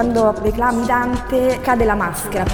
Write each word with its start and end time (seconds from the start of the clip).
Quando 0.00 0.32
reclami 0.32 0.86
Dante 0.86 1.60
cade 1.60 1.84
la 1.84 1.94
maschera. 1.94 2.46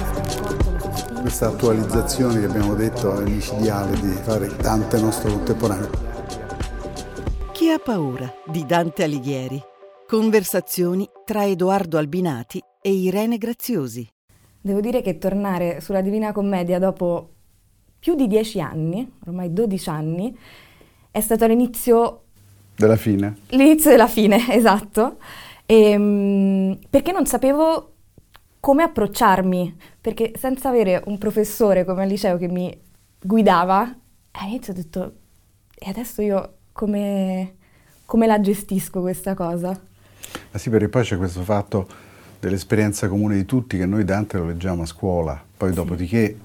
Questa 1.21 1.47
attualizzazione 1.47 2.41
che 2.41 2.45
abbiamo 2.45 2.73
detto 2.73 3.17
è 3.17 3.23
micidiale 3.23 3.97
di 4.01 4.09
fare 4.21 4.53
Dante 4.57 4.99
nostro 4.99 5.31
contemporaneo. 5.31 5.89
Chi 7.53 7.69
ha 7.69 7.79
paura 7.79 8.29
di 8.45 8.65
Dante 8.65 9.03
Alighieri? 9.03 9.63
Conversazioni 10.05 11.09
tra 11.23 11.45
Edoardo 11.45 11.97
Albinati 11.97 12.61
e 12.81 12.91
Irene 12.91 13.37
Graziosi. 13.37 14.05
Devo 14.59 14.81
dire 14.81 15.01
che 15.01 15.17
tornare 15.17 15.79
sulla 15.79 16.01
Divina 16.01 16.33
Commedia 16.33 16.79
dopo 16.79 17.29
più 17.97 18.15
di 18.15 18.27
dieci 18.27 18.59
anni, 18.59 19.09
ormai 19.25 19.53
12 19.53 19.89
anni, 19.89 20.37
è 21.09 21.21
stato 21.21 21.47
l'inizio... 21.47 22.23
Della 22.75 22.97
fine. 22.97 23.37
L'inizio 23.51 23.89
della 23.89 24.07
fine, 24.07 24.37
esatto. 24.53 25.15
E, 25.69 25.91
ehm, 25.91 26.79
perché 26.89 27.11
non 27.11 27.25
sapevo 27.25 27.91
come 28.61 28.83
approcciarmi, 28.83 29.75
perché 30.01 30.31
senza 30.37 30.69
avere 30.69 31.03
un 31.05 31.17
professore 31.17 31.85
come 31.85 32.03
al 32.03 32.07
liceo 32.07 32.37
che 32.37 32.47
mi 32.47 32.75
guidava, 33.21 33.95
all'inizio 34.31 34.73
ho 34.73 34.75
detto, 34.75 35.13
e 35.75 35.89
adesso 35.89 36.21
io 36.21 36.53
come, 36.71 37.55
come 38.05 38.27
la 38.27 38.39
gestisco 38.39 39.01
questa 39.01 39.33
cosa? 39.33 39.79
Ma 40.51 40.57
sì, 40.57 40.69
perché 40.69 40.89
poi 40.89 41.03
c'è 41.03 41.17
questo 41.17 41.41
fatto 41.41 41.87
dell'esperienza 42.39 43.07
comune 43.07 43.35
di 43.35 43.45
tutti 43.45 43.77
che 43.77 43.85
noi 43.85 44.05
Dante 44.05 44.37
lo 44.37 44.45
leggiamo 44.45 44.83
a 44.83 44.85
scuola, 44.85 45.41
poi 45.57 45.69
sì. 45.69 45.75
dopodiché 45.75 46.37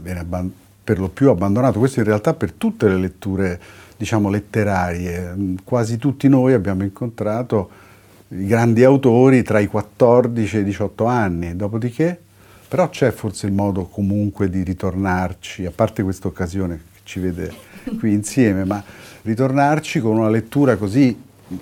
viene 0.00 0.20
abband- 0.20 0.52
per 0.82 0.98
lo 0.98 1.08
più 1.08 1.30
abbandonato, 1.30 1.78
questo 1.78 2.00
in 2.00 2.06
realtà 2.06 2.32
per 2.32 2.52
tutte 2.52 2.88
le 2.88 2.96
letture 2.96 3.60
diciamo 3.96 4.30
letterarie, 4.30 5.34
quasi 5.64 5.96
tutti 5.96 6.28
noi 6.28 6.52
abbiamo 6.52 6.84
incontrato 6.84 7.84
grandi 8.28 8.84
autori 8.84 9.42
tra 9.42 9.58
i 9.58 9.66
14 9.66 10.56
e 10.56 10.60
i 10.60 10.64
18 10.64 11.04
anni, 11.04 11.56
dopodiché 11.56 12.20
però 12.68 12.88
c'è 12.88 13.12
forse 13.12 13.46
il 13.46 13.52
modo 13.52 13.84
comunque 13.84 14.50
di 14.50 14.62
ritornarci, 14.62 15.66
a 15.66 15.70
parte 15.70 16.02
questa 16.02 16.26
occasione 16.26 16.82
che 16.92 17.00
ci 17.04 17.20
vede 17.20 17.54
qui 17.98 18.12
insieme, 18.12 18.64
ma 18.64 18.82
ritornarci 19.22 20.00
con 20.00 20.16
una 20.16 20.28
lettura 20.28 20.76
così, 20.76 21.16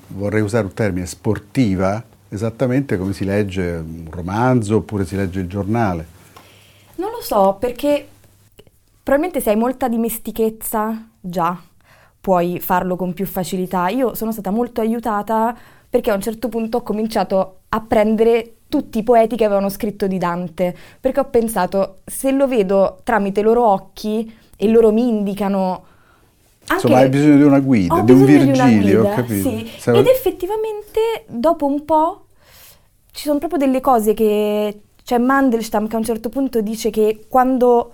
vorrei 0.08 0.40
usare 0.40 0.64
un 0.64 0.72
termine, 0.72 1.04
sportiva, 1.04 2.02
esattamente 2.30 2.96
come 2.96 3.12
si 3.12 3.24
legge 3.24 3.70
un 3.70 4.06
romanzo 4.08 4.76
oppure 4.76 5.04
si 5.04 5.14
legge 5.14 5.40
il 5.40 5.46
giornale. 5.46 6.06
Non 6.96 7.10
lo 7.10 7.20
so, 7.20 7.56
perché 7.60 8.08
probabilmente 9.02 9.42
se 9.42 9.50
hai 9.50 9.56
molta 9.56 9.88
dimestichezza 9.88 11.06
già 11.20 11.60
puoi 12.18 12.60
farlo 12.60 12.96
con 12.96 13.12
più 13.12 13.26
facilità. 13.26 13.88
Io 13.88 14.14
sono 14.14 14.32
stata 14.32 14.50
molto 14.50 14.80
aiutata 14.80 15.54
perché 15.94 16.10
a 16.10 16.14
un 16.14 16.20
certo 16.20 16.48
punto 16.48 16.78
ho 16.78 16.82
cominciato 16.82 17.58
a 17.68 17.80
prendere 17.80 18.54
tutti 18.68 18.98
i 18.98 19.04
poeti 19.04 19.36
che 19.36 19.44
avevano 19.44 19.68
scritto 19.68 20.08
di 20.08 20.18
Dante, 20.18 20.74
perché 20.98 21.20
ho 21.20 21.26
pensato, 21.26 21.98
se 22.04 22.32
lo 22.32 22.48
vedo 22.48 22.98
tramite 23.04 23.38
i 23.38 23.42
loro 23.44 23.64
occhi 23.64 24.36
e 24.56 24.66
loro 24.66 24.90
mi 24.90 25.06
indicano... 25.06 25.84
Insomma, 26.68 26.96
hai 26.96 27.08
bisogno 27.08 27.36
di 27.36 27.42
una 27.44 27.60
guida, 27.60 28.00
di 28.00 28.10
un 28.10 28.24
Virgilio, 28.24 29.04
ho 29.04 29.14
capito. 29.14 29.48
Sì. 29.48 29.70
Sarà... 29.76 29.98
Ed 29.98 30.06
effettivamente, 30.08 31.26
dopo 31.28 31.64
un 31.64 31.84
po', 31.84 32.24
ci 33.12 33.26
sono 33.26 33.38
proprio 33.38 33.60
delle 33.60 33.80
cose 33.80 34.14
che... 34.14 34.80
C'è 35.00 35.18
Mandelstam 35.18 35.86
che 35.86 35.94
a 35.94 35.98
un 35.98 36.04
certo 36.04 36.28
punto 36.28 36.60
dice 36.60 36.90
che 36.90 37.26
quando 37.28 37.92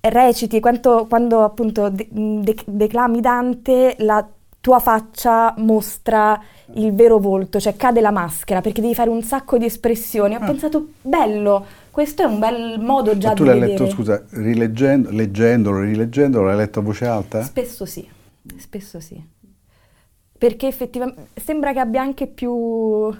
reciti, 0.00 0.58
quando, 0.58 1.04
quando 1.06 1.44
appunto 1.44 1.90
de- 1.90 2.08
de- 2.10 2.56
declami 2.64 3.20
Dante, 3.20 3.96
la 3.98 4.26
tua 4.60 4.78
faccia 4.78 5.54
mostra 5.58 6.40
il 6.74 6.94
vero 6.94 7.18
volto, 7.18 7.58
cioè 7.58 7.76
cade 7.76 8.00
la 8.00 8.10
maschera 8.10 8.60
perché 8.60 8.80
devi 8.80 8.94
fare 8.94 9.10
un 9.10 9.22
sacco 9.22 9.58
di 9.58 9.64
espressioni. 9.64 10.34
Ho 10.34 10.38
ah. 10.38 10.46
pensato, 10.46 10.88
bello, 11.00 11.64
questo 11.90 12.22
è 12.22 12.26
un 12.26 12.38
bel 12.38 12.78
modo 12.78 13.16
già 13.16 13.28
Ma 13.28 13.34
di 13.34 13.42
vedere. 13.42 13.58
Tu 13.58 13.66
l'hai 13.66 13.78
letto, 13.78 13.90
scusa, 13.90 14.22
rileggendo, 14.30 15.10
leggendolo, 15.10 15.80
rileggendolo, 15.80 16.46
l'hai 16.46 16.56
letto 16.56 16.80
a 16.80 16.82
voce 16.82 17.06
alta? 17.06 17.42
Spesso 17.42 17.86
sì, 17.86 18.06
spesso 18.56 19.00
sì. 19.00 19.22
Perché 20.38 20.66
effettivamente 20.66 21.28
sembra 21.34 21.72
che 21.72 21.80
abbia 21.80 22.02
anche 22.02 22.26
più... 22.26 23.14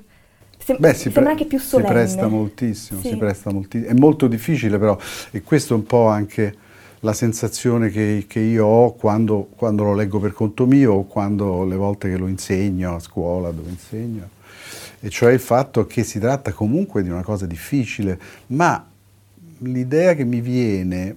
Sem- 0.62 0.78
Beh, 0.78 0.92
si 0.92 1.02
sembra 1.04 1.22
pre- 1.22 1.30
anche 1.32 1.44
più 1.46 1.58
solenne. 1.58 1.88
Si 1.88 1.94
presta 1.94 2.28
moltissimo, 2.28 3.00
sì. 3.00 3.08
si 3.08 3.16
presta 3.16 3.52
moltissimo. 3.52 3.90
È 3.90 3.94
molto 3.94 4.26
difficile 4.26 4.78
però, 4.78 4.96
e 5.30 5.42
questo 5.42 5.72
è 5.72 5.76
un 5.76 5.84
po' 5.84 6.06
anche 6.06 6.54
la 7.00 7.12
sensazione 7.12 7.90
che, 7.90 8.26
che 8.28 8.40
io 8.40 8.66
ho 8.66 8.94
quando, 8.94 9.48
quando, 9.56 9.84
lo 9.84 9.94
leggo 9.94 10.18
per 10.18 10.32
conto 10.32 10.66
mio 10.66 10.92
o 10.92 11.04
quando 11.04 11.64
le 11.64 11.76
volte 11.76 12.10
che 12.10 12.16
lo 12.16 12.26
insegno 12.26 12.96
a 12.96 12.98
scuola 12.98 13.50
dove 13.50 13.70
insegno, 13.70 14.28
e 15.00 15.08
cioè 15.08 15.32
il 15.32 15.40
fatto 15.40 15.86
che 15.86 16.04
si 16.04 16.18
tratta 16.18 16.52
comunque 16.52 17.02
di 17.02 17.08
una 17.08 17.22
cosa 17.22 17.46
difficile, 17.46 18.18
ma 18.48 18.86
l'idea 19.58 20.14
che 20.14 20.24
mi 20.24 20.40
viene 20.40 21.16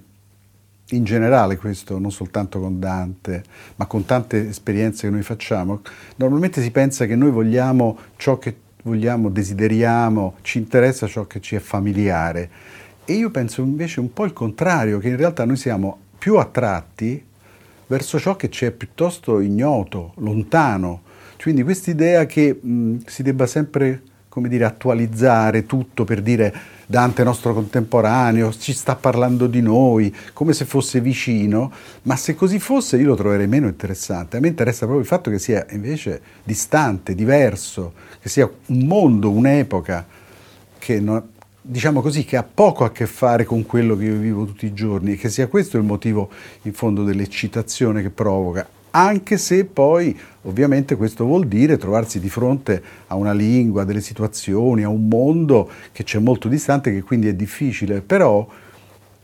in 0.90 1.04
generale 1.04 1.56
questo, 1.56 1.98
non 1.98 2.10
soltanto 2.10 2.60
con 2.60 2.78
Dante, 2.78 3.42
ma 3.76 3.86
con 3.86 4.04
tante 4.04 4.48
esperienze 4.48 5.06
che 5.06 5.12
noi 5.12 5.22
facciamo, 5.22 5.82
normalmente 6.16 6.62
si 6.62 6.70
pensa 6.70 7.06
che 7.06 7.16
noi 7.16 7.30
vogliamo 7.30 7.98
ciò 8.16 8.38
che 8.38 8.56
vogliamo, 8.84 9.30
desideriamo, 9.30 10.36
ci 10.42 10.58
interessa 10.58 11.06
ciò 11.06 11.26
che 11.26 11.40
ci 11.40 11.56
è 11.56 11.58
familiare 11.58 12.50
e 13.04 13.12
io 13.12 13.30
penso 13.30 13.60
invece 13.60 14.00
un 14.00 14.12
po' 14.12 14.24
il 14.24 14.32
contrario, 14.32 14.98
che 14.98 15.08
in 15.08 15.16
realtà 15.16 15.44
noi 15.44 15.56
siamo 15.56 15.98
più 16.18 16.36
attratti 16.36 17.22
verso 17.86 18.18
ciò 18.18 18.36
che 18.36 18.48
ci 18.50 18.64
è 18.64 18.70
piuttosto 18.70 19.40
ignoto, 19.40 20.12
lontano. 20.16 21.02
Quindi 21.40 21.62
quest'idea 21.62 22.24
che 22.24 22.58
mh, 22.58 23.04
si 23.04 23.22
debba 23.22 23.46
sempre, 23.46 24.00
come 24.30 24.48
dire, 24.48 24.64
attualizzare 24.64 25.66
tutto 25.66 26.04
per 26.04 26.22
dire 26.22 26.54
Dante 26.86 27.20
è 27.20 27.24
nostro 27.24 27.52
contemporaneo, 27.52 28.52
ci 28.52 28.72
sta 28.72 28.96
parlando 28.96 29.46
di 29.46 29.60
noi, 29.60 30.14
come 30.32 30.54
se 30.54 30.64
fosse 30.64 31.00
vicino, 31.00 31.70
ma 32.02 32.16
se 32.16 32.34
così 32.34 32.58
fosse 32.58 32.96
io 32.96 33.08
lo 33.08 33.14
troverei 33.14 33.46
meno 33.46 33.66
interessante. 33.66 34.38
A 34.38 34.40
me 34.40 34.48
interessa 34.48 34.86
proprio 34.86 35.00
il 35.00 35.06
fatto 35.06 35.30
che 35.30 35.38
sia 35.38 35.66
invece 35.70 36.20
distante, 36.42 37.14
diverso, 37.14 37.92
che 38.20 38.30
sia 38.30 38.50
un 38.66 38.86
mondo, 38.86 39.30
un'epoca 39.30 40.06
che 40.78 41.00
non, 41.00 41.30
diciamo 41.66 42.02
così, 42.02 42.26
che 42.26 42.36
ha 42.36 42.42
poco 42.42 42.84
a 42.84 42.92
che 42.92 43.06
fare 43.06 43.44
con 43.44 43.64
quello 43.64 43.96
che 43.96 44.04
io 44.04 44.18
vivo 44.18 44.44
tutti 44.44 44.66
i 44.66 44.74
giorni 44.74 45.12
e 45.12 45.16
che 45.16 45.30
sia 45.30 45.46
questo 45.46 45.78
il 45.78 45.82
motivo 45.82 46.28
in 46.62 46.74
fondo 46.74 47.04
dell'eccitazione 47.04 48.02
che 48.02 48.10
provoca, 48.10 48.68
anche 48.90 49.38
se 49.38 49.64
poi 49.64 50.16
ovviamente 50.42 50.94
questo 50.94 51.24
vuol 51.24 51.46
dire 51.46 51.78
trovarsi 51.78 52.20
di 52.20 52.28
fronte 52.28 52.82
a 53.06 53.14
una 53.14 53.32
lingua, 53.32 53.82
a 53.82 53.84
delle 53.86 54.02
situazioni, 54.02 54.82
a 54.82 54.90
un 54.90 55.08
mondo 55.08 55.70
che 55.90 56.04
c'è 56.04 56.18
molto 56.18 56.48
distante, 56.48 56.92
che 56.92 57.00
quindi 57.00 57.28
è 57.28 57.34
difficile, 57.34 58.02
però 58.02 58.46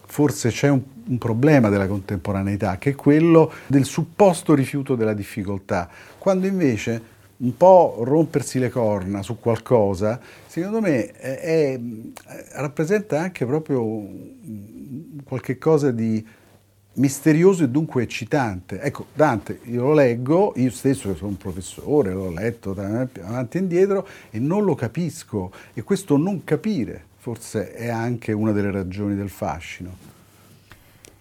forse 0.07 0.49
c'è 0.49 0.71
un, 0.71 0.81
un 1.09 1.19
problema 1.19 1.69
della 1.69 1.87
contemporaneità, 1.87 2.79
che 2.79 2.91
è 2.91 2.95
quello 2.95 3.53
del 3.67 3.85
supposto 3.85 4.55
rifiuto 4.55 4.95
della 4.95 5.13
difficoltà, 5.13 5.91
quando 6.17 6.47
invece 6.47 7.19
un 7.43 7.57
po' 7.57 7.97
rompersi 8.01 8.59
le 8.59 8.69
corna 8.69 9.23
su 9.23 9.39
qualcosa, 9.39 10.21
secondo 10.47 10.81
me 10.81 11.11
è, 11.13 11.41
è, 11.41 11.81
rappresenta 12.53 13.19
anche 13.21 13.47
proprio 13.47 14.07
qualche 15.25 15.57
cosa 15.57 15.91
di 15.91 16.25
misterioso 16.95 17.65
e 17.65 17.69
dunque 17.69 18.03
eccitante. 18.03 18.81
Ecco, 18.81 19.07
Dante, 19.15 19.61
io 19.65 19.85
lo 19.85 19.95
leggo, 19.95 20.53
io 20.57 20.71
stesso 20.71 21.11
che 21.11 21.17
sono 21.17 21.31
un 21.31 21.37
professore, 21.37 22.13
l'ho 22.13 22.31
letto 22.31 22.73
avanti 22.73 23.57
e 23.57 23.61
indietro 23.61 24.07
e 24.31 24.39
non 24.39 24.65
lo 24.65 24.75
capisco 24.75 25.51
e 25.73 25.83
questo 25.83 26.17
non 26.17 26.45
capire 26.45 27.09
forse 27.21 27.73
è 27.73 27.89
anche 27.89 28.33
una 28.33 28.53
delle 28.53 28.71
ragioni 28.71 29.15
del 29.15 29.29
fascino. 29.29 29.95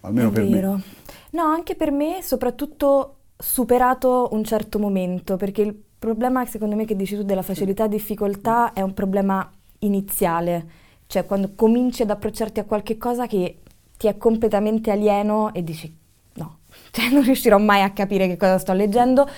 Almeno 0.02 0.30
è 0.30 0.32
per 0.32 0.48
vero. 0.48 0.74
me. 0.74 0.84
No, 1.32 1.44
anche 1.44 1.76
per 1.76 1.92
me, 1.92 2.22
soprattutto 2.24 3.16
superato 3.38 4.30
un 4.32 4.44
certo 4.46 4.80
momento, 4.80 5.36
perché 5.36 5.62
il 5.62 5.76
problema, 6.00 6.46
secondo 6.46 6.76
me, 6.76 6.86
che 6.86 6.96
dici 6.96 7.16
tu 7.16 7.24
della 7.24 7.42
facilità 7.42 7.86
e 7.86 7.90
difficoltà 7.90 8.74
è 8.74 8.82
un 8.82 8.94
problema 8.94 9.48
iniziale, 9.80 10.66
cioè 11.08 11.26
quando 11.26 11.52
cominci 11.56 12.02
ad 12.02 12.10
approcciarti 12.10 12.62
a 12.62 12.64
qualche 12.64 12.98
cosa 12.98 13.28
che 13.28 13.60
ti 13.98 14.08
è 14.08 14.18
completamente 14.18 14.92
alieno 14.92 15.54
e 15.54 15.64
dici 15.64 15.94
no, 16.36 16.60
cioè 16.92 17.10
non 17.10 17.24
riuscirò 17.24 17.58
mai 17.58 17.82
a 17.82 17.92
capire 17.92 18.28
che 18.28 18.38
cosa 18.38 18.58
sto 18.58 18.74
leggendo 18.74 19.30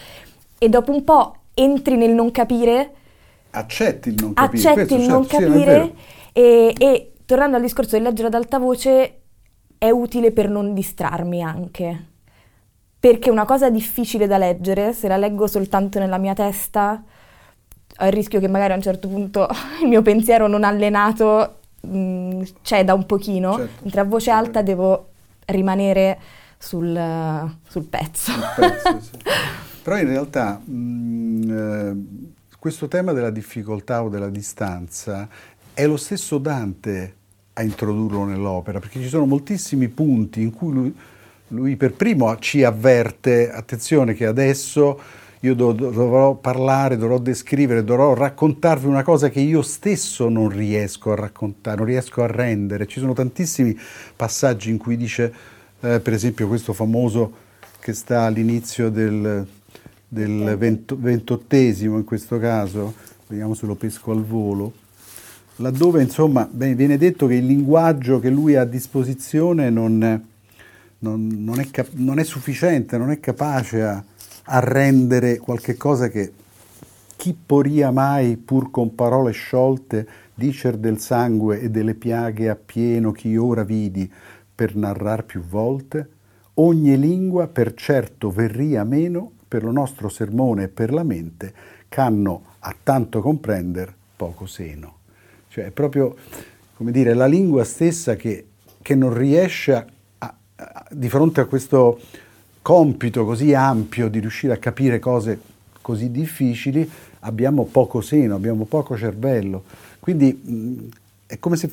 e 0.58 0.70
dopo 0.70 0.92
un 0.92 1.04
po' 1.04 1.36
entri 1.54 1.98
nel 1.98 2.12
non 2.12 2.32
capire. 2.32 2.94
Accetti 3.52 4.10
il 4.10 4.16
non 4.20 4.34
capire. 4.34 4.70
Accetti 4.70 4.94
il 4.94 5.08
non 5.08 5.28
certo, 5.28 5.46
capire 5.46 5.84
sì, 5.84 6.40
e, 6.40 6.76
e 6.78 7.12
tornando 7.26 7.58
al 7.58 7.62
discorso 7.64 7.98
di 7.98 8.04
leggere 8.04 8.28
ad 8.28 8.36
alta 8.36 8.60
voce 8.60 9.22
è 9.78 9.90
utile 9.90 10.32
per 10.32 10.48
non 10.48 10.74
distrarmi 10.74 11.42
anche 11.42 12.11
perché 13.02 13.32
una 13.32 13.46
cosa 13.46 13.72
difficile 13.72 14.28
da 14.28 14.38
leggere, 14.38 14.94
se 14.94 15.08
la 15.08 15.18
leggo 15.18 15.48
soltanto 15.48 15.98
nella 15.98 16.20
mia 16.20 16.36
testa, 16.36 17.04
ho 17.98 18.06
il 18.06 18.12
rischio 18.12 18.40
che 18.40 18.48
magari 18.48 18.74
a 18.74 18.76
un 18.76 18.84
certo 18.84 19.08
punto 19.08 19.48
il 19.82 19.88
mio 19.88 20.04
pensiero 20.04 20.48
non 20.48 20.64
allenato 20.64 21.56
mh, 21.82 21.98
mm, 21.98 22.42
ceda 22.62 22.94
un 22.94 23.08
pochino, 23.08 23.56
certo. 23.56 23.82
mentre 23.82 24.02
a 24.02 24.04
voce 24.04 24.30
alta 24.30 24.62
devo 24.62 25.08
rimanere 25.46 26.20
sul, 26.60 27.52
sul 27.68 27.86
pezzo. 27.86 28.34
pezzo 28.56 29.00
sì. 29.02 29.18
Però 29.82 29.98
in 29.98 30.08
realtà 30.08 30.62
mh, 30.64 30.72
mm, 30.72 31.50
eh, 31.50 32.30
questo 32.60 32.88
tema 32.88 33.14
della 33.14 33.32
difficoltà 33.32 34.04
o 34.04 34.10
della 34.10 34.30
distanza 34.30 35.28
è 35.74 35.88
lo 35.88 35.98
stesso 35.98 36.38
Dante 36.38 37.16
a 37.54 37.64
introdurlo 37.64 38.26
nell'opera, 38.26 38.78
perché 38.80 39.02
ci 39.02 39.08
sono 39.08 39.26
moltissimi 39.26 39.88
punti 39.88 40.44
in 40.44 40.52
cui 40.52 40.72
lui, 40.72 40.96
lui 41.52 41.76
per 41.76 41.94
primo 41.94 42.38
ci 42.40 42.64
avverte, 42.64 43.52
attenzione 43.52 44.14
che 44.14 44.26
adesso 44.26 45.00
io 45.42 45.56
do, 45.56 45.72
dovrò 45.72 46.36
parlare, 46.36 46.98
dovrò 46.98 47.18
descrivere, 47.18 47.84
dovrò 47.84 48.14
raccontarvi 48.14 48.86
una 48.86 49.04
cosa 49.04 49.30
che 49.30 49.40
io 49.40 49.62
stesso 49.62 50.30
non 50.30 50.50
riesco 50.50 51.12
a 51.12 51.16
raccontare, 51.16 51.78
non 51.78 51.86
riesco 51.86 52.22
a 52.22 52.28
rendere. 52.28 52.86
Ci 52.86 53.00
sono 53.00 53.14
tantissimi 53.14 53.78
passaggi 54.16 54.70
in 54.70 54.78
cui 54.78 54.98
dice, 54.98 55.34
eh, 55.80 56.00
per 56.00 56.14
esempio 56.14 56.48
questo 56.48 56.74
famoso 56.74 57.50
che 57.80 57.94
sta 57.94 58.22
all'inizio 58.22 58.90
del, 58.90 59.46
del 60.08 60.56
vento, 60.58 60.96
ventottesimo 61.00 61.98
in 61.98 62.04
questo 62.04 62.38
caso, 62.38 62.94
vediamo 63.28 63.56
se 63.56 63.66
lo 63.66 63.76
pesco 63.76 64.12
al 64.12 64.24
volo, 64.24 64.74
laddove 65.56 66.04
insomma 66.04 66.48
viene 66.52 66.98
detto 66.98 67.26
che 67.26 67.36
il 67.36 67.46
linguaggio 67.46 68.20
che 68.20 68.30
lui 68.30 68.56
ha 68.56 68.62
a 68.62 68.66
disposizione 68.66 69.72
non, 69.72 70.30
non, 71.02 71.28
non, 71.28 71.60
è, 71.60 71.70
cap- 71.70 71.94
non 71.94 72.20
è, 72.20 72.24
sufficiente, 72.24 72.98
non 72.98 73.12
è 73.12 73.20
capace 73.20 73.84
a, 73.84 74.04
a 74.44 74.60
rendere 74.60 75.38
qualche 75.38 75.78
cosa 75.78 76.10
che 76.10 76.34
chi 77.16 77.36
poria 77.46 77.92
mai 77.92 78.38
pur 78.38 78.72
con 78.72 78.96
parole 78.96 79.32
sciolte 79.32 80.08
dicer 80.34 80.78
del 80.78 81.00
sangue 81.00 81.60
e 81.60 81.70
delle 81.70 81.94
piaghe 81.94 82.50
a 82.50 82.56
pieno 82.56 83.12
chi 83.12 83.38
ora 83.38 83.64
vidi 83.64 84.12
per 84.54 84.76
narrar 84.76 85.24
più 85.26 85.42
volte? 85.42 86.10
Ogni 86.56 86.98
lingua 86.98 87.48
per 87.48 87.74
certo 87.74 88.32
verria 88.32 88.84
meno 88.84 89.34
per 89.52 89.64
lo 89.64 89.72
nostro 89.72 90.08
sermone 90.08 90.64
e 90.64 90.68
per 90.70 90.94
la 90.94 91.04
mente, 91.04 91.54
c'hanno 91.90 92.44
a 92.60 92.74
tanto 92.82 93.22
comprender 93.22 93.94
poco 94.16 94.46
seno. 94.46 95.00
Cioè 95.50 95.66
è 95.66 95.72
proprio, 95.72 96.16
come 96.78 96.92
dire, 96.92 97.14
la 97.14 97.26
lingua 97.26 97.66
stessa 97.66 98.16
che, 98.16 98.46
che 98.82 98.96
non 98.96 99.14
riesce 99.14 99.74
a, 99.76 99.86
di 100.90 101.10
fronte 101.10 101.42
a 101.42 101.46
questo 101.46 102.00
compito 102.62 103.26
così 103.26 103.54
ampio 103.54 104.10
di 104.10 104.20
riuscire 104.20 104.54
a 104.54 104.58
capire 104.58 105.00
cose 105.00 105.40
così 105.82 106.12
difficili, 106.12 106.90
abbiamo 107.22 107.66
poco 107.66 108.02
seno, 108.02 108.36
abbiamo 108.36 108.66
poco 108.66 108.96
cervello. 108.96 109.64
Quindi 110.00 110.32
mh, 110.32 110.90
è 111.26 111.40
come 111.40 111.56
se 111.56 111.70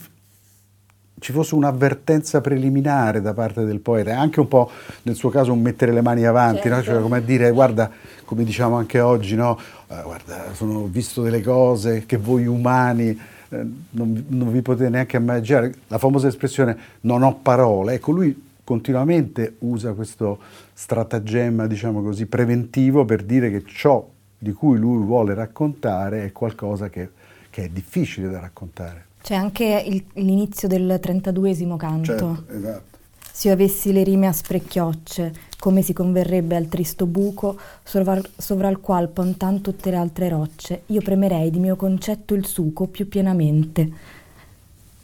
ci 1.20 1.32
fosse 1.32 1.54
un'avvertenza 1.54 2.40
preliminare 2.40 3.20
da 3.20 3.34
parte 3.34 3.64
del 3.64 3.80
poeta, 3.80 4.18
anche 4.18 4.40
un 4.40 4.48
po' 4.48 4.70
nel 5.02 5.14
suo 5.14 5.30
caso 5.30 5.52
un 5.52 5.60
mettere 5.60 5.92
le 5.92 6.00
mani 6.00 6.24
avanti, 6.24 6.62
certo. 6.62 6.76
no? 6.76 6.82
cioè, 6.82 7.02
come 7.02 7.18
a 7.18 7.20
dire 7.20 7.50
guarda, 7.50 7.90
come 8.24 8.44
diciamo 8.44 8.76
anche 8.76 9.00
oggi, 9.00 9.34
no? 9.34 9.58
Uh, 9.88 10.02
guarda, 10.04 10.52
sono, 10.54 10.84
visto 10.86 11.22
delle 11.22 11.42
cose 11.42 12.04
che 12.06 12.16
voi 12.18 12.46
umani 12.46 13.18
eh, 13.48 13.66
non, 13.90 14.24
non, 14.28 14.52
vi 14.52 14.62
potete 14.62 14.90
neanche 14.90 15.16
immaginare, 15.16 15.74
la 15.88 15.98
famosa 15.98 16.28
espressione 16.28 16.76
non 17.02 17.22
ho 17.22 17.34
parole, 17.34 17.94
ecco 17.94 18.12
lui 18.12 18.46
continuamente 18.68 19.54
usa 19.60 19.94
questo 19.94 20.38
stratagemma, 20.74 21.66
diciamo 21.66 22.02
così, 22.02 22.26
preventivo 22.26 23.06
per 23.06 23.22
dire 23.22 23.50
che 23.50 23.64
ciò 23.64 24.06
di 24.36 24.52
cui 24.52 24.76
lui 24.76 25.02
vuole 25.02 25.32
raccontare 25.32 26.26
è 26.26 26.32
qualcosa 26.32 26.90
che, 26.90 27.08
che 27.48 27.64
è 27.64 27.68
difficile 27.70 28.28
da 28.28 28.40
raccontare. 28.40 29.06
C'è 29.22 29.34
anche 29.34 29.82
il, 29.86 30.04
l'inizio 30.22 30.68
del 30.68 31.00
32esimo 31.02 31.78
canto. 31.78 32.04
Certo, 32.04 32.44
esatto. 32.50 32.96
Se 33.32 33.48
io 33.48 33.54
avessi 33.54 33.90
le 33.90 34.02
rime 34.02 34.26
a 34.26 34.32
sprecchiocce, 34.34 35.32
come 35.58 35.80
si 35.80 35.94
converrebbe 35.94 36.54
al 36.54 36.68
tristo 36.68 37.06
buco 37.06 37.58
sovra, 37.82 38.20
sovra 38.36 38.68
il 38.68 38.80
qual 38.80 39.08
pontan 39.08 39.62
tutte 39.62 39.88
le 39.88 39.96
altre 39.96 40.28
rocce, 40.28 40.82
io 40.86 41.00
premerei 41.00 41.50
di 41.50 41.58
mio 41.58 41.76
concetto 41.76 42.34
il 42.34 42.44
suco 42.44 42.86
più 42.86 43.08
pienamente. 43.08 43.90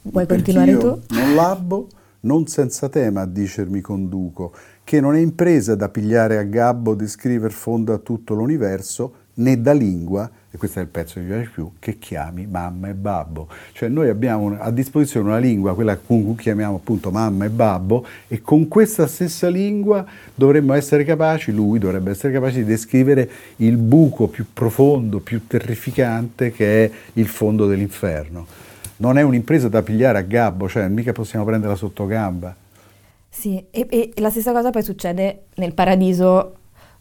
Vuoi 0.03 0.27
Perché 0.27 0.53
continuare 0.53 0.77
tu? 0.77 1.15
Non 1.15 1.33
labbo, 1.33 1.87
non 2.25 2.47
senza 2.47 2.89
tema 2.89 3.21
a 3.21 3.25
dicermi 3.25 3.81
conduco, 3.81 4.51
che 4.83 4.99
non 4.99 5.15
è 5.15 5.19
impresa 5.19 5.75
da 5.75 5.89
pigliare 5.89 6.37
a 6.37 6.43
gabbo 6.43 6.93
di 6.93 7.07
scriver 7.07 7.51
fondo 7.51 7.93
a 7.93 7.97
tutto 7.97 8.33
l'universo, 8.33 9.23
né 9.37 9.59
da 9.59 9.73
lingua, 9.73 10.29
e 10.49 10.57
questo 10.57 10.79
è 10.79 10.81
il 10.81 10.87
pezzo 10.87 11.15
che 11.15 11.21
mi 11.21 11.27
piace 11.27 11.49
più, 11.53 11.71
che 11.79 11.97
chiami 11.99 12.47
mamma 12.47 12.89
e 12.89 12.93
babbo. 12.93 13.47
Cioè 13.73 13.89
noi 13.89 14.09
abbiamo 14.09 14.57
a 14.57 14.71
disposizione 14.71 15.27
una 15.27 15.37
lingua, 15.37 15.75
quella 15.75 15.97
con 15.97 16.23
cui 16.23 16.35
chiamiamo 16.35 16.75
appunto 16.75 17.11
mamma 17.11 17.45
e 17.45 17.49
babbo, 17.49 18.05
e 18.27 18.41
con 18.41 18.67
questa 18.67 19.07
stessa 19.07 19.49
lingua 19.49 20.05
dovremmo 20.33 20.73
essere 20.73 21.03
capaci, 21.03 21.51
lui 21.51 21.79
dovrebbe 21.79 22.11
essere 22.11 22.33
capace 22.33 22.59
di 22.59 22.65
descrivere 22.65 23.29
il 23.57 23.77
buco 23.77 24.27
più 24.27 24.45
profondo, 24.51 25.19
più 25.19 25.45
terrificante 25.45 26.51
che 26.51 26.85
è 26.85 26.91
il 27.13 27.27
fondo 27.27 27.67
dell'inferno. 27.67 28.45
Non 28.97 29.17
è 29.17 29.21
un'impresa 29.21 29.67
da 29.67 29.81
pigliare 29.81 30.19
a 30.19 30.21
gabbo, 30.21 30.69
cioè 30.69 30.87
mica 30.87 31.11
possiamo 31.11 31.45
prenderla 31.45 31.75
sotto 31.75 32.05
gamba. 32.05 32.55
Sì, 33.29 33.63
e, 33.69 33.87
e 33.89 34.11
la 34.15 34.29
stessa 34.29 34.53
cosa 34.53 34.69
poi 34.69 34.81
succede 34.81 35.47
nel 35.55 35.73
paradiso 35.73 36.55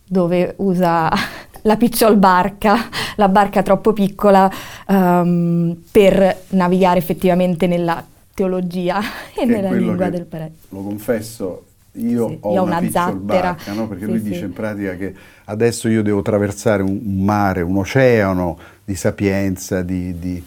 dove 0.06 0.54
usa 0.58 1.08
la 1.62 1.76
picciol 1.76 2.16
barca, 2.16 2.74
la 3.16 3.28
barca 3.28 3.62
troppo 3.62 3.92
piccola 3.92 4.50
um, 4.88 5.76
per 5.90 6.42
navigare 6.48 6.98
effettivamente 6.98 7.66
nella 7.66 8.04
teologia 8.34 9.00
e 9.34 9.44
nella 9.44 9.70
lingua 9.70 10.10
del 10.10 10.24
paradiso. 10.24 10.66
Lo 10.70 10.82
confesso, 10.82 11.64
io 11.92 12.28
sì, 12.28 12.38
ho, 12.40 12.52
io 12.52 12.62
una, 12.62 12.78
una 12.78 12.90
zattera. 12.90 13.54
Barca, 13.54 13.72
no? 13.72 13.88
perché 13.88 14.04
sì, 14.04 14.10
lui 14.10 14.20
sì. 14.20 14.28
dice 14.30 14.44
in 14.44 14.52
pratica 14.52 14.96
che 14.96 15.14
adesso 15.44 15.88
io 15.88 16.02
devo 16.02 16.18
attraversare 16.18 16.82
un, 16.82 17.00
un 17.02 17.24
mare, 17.24 17.62
un 17.62 17.76
oceano 17.76 18.58
di 18.84 18.94
sapienza, 18.94 19.82
di, 19.82 20.18
di, 20.18 20.42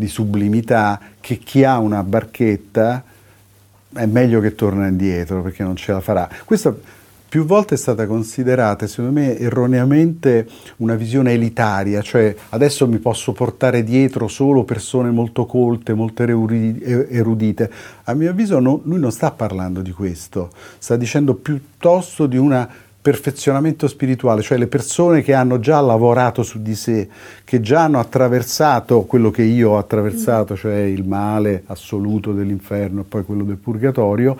di, 0.00 0.08
sublimità, 0.08 0.98
che 1.20 1.36
chi 1.36 1.62
ha 1.62 1.78
una 1.78 2.02
barchetta 2.02 3.04
è 3.92 4.06
meglio 4.06 4.40
che 4.40 4.54
torna 4.54 4.86
indietro 4.86 5.42
perché 5.42 5.62
non 5.62 5.76
ce 5.76 5.92
la 5.92 6.00
farà. 6.00 6.28
Questo 6.44 6.80
più 7.28 7.44
volte 7.44 7.74
è 7.74 7.78
stata 7.78 8.06
considerata, 8.06 8.88
secondo 8.88 9.20
me 9.20 9.38
erroneamente, 9.38 10.48
una 10.78 10.96
visione 10.96 11.32
elitaria, 11.32 12.02
cioè 12.02 12.34
adesso 12.48 12.88
mi 12.88 12.98
posso 12.98 13.30
portare 13.32 13.84
dietro 13.84 14.26
solo 14.26 14.64
persone 14.64 15.10
molto 15.10 15.46
colte, 15.46 15.94
molto 15.94 16.24
erudite. 16.24 17.70
A 18.04 18.14
mio 18.14 18.30
avviso 18.30 18.58
no, 18.58 18.80
lui 18.82 18.98
non 18.98 19.12
sta 19.12 19.30
parlando 19.30 19.80
di 19.80 19.92
questo, 19.92 20.50
sta 20.78 20.96
dicendo 20.96 21.34
piuttosto 21.34 22.26
di 22.26 22.36
un 22.36 22.66
perfezionamento 23.02 23.88
spirituale, 23.88 24.42
cioè 24.42 24.58
le 24.58 24.66
persone 24.66 25.22
che 25.22 25.32
hanno 25.32 25.58
già 25.58 25.80
lavorato 25.80 26.42
su 26.42 26.60
di 26.60 26.74
sé, 26.74 27.08
che 27.44 27.60
già 27.60 27.84
hanno 27.84 27.98
attraversato 27.98 29.02
quello 29.02 29.30
che 29.30 29.42
io 29.42 29.70
ho 29.70 29.78
attraversato, 29.78 30.56
cioè 30.56 30.80
il 30.80 31.06
male 31.06 31.62
assoluto 31.66 32.32
dell'inferno 32.32 33.00
e 33.00 33.04
poi 33.04 33.24
quello 33.24 33.44
del 33.44 33.56
purgatorio, 33.56 34.36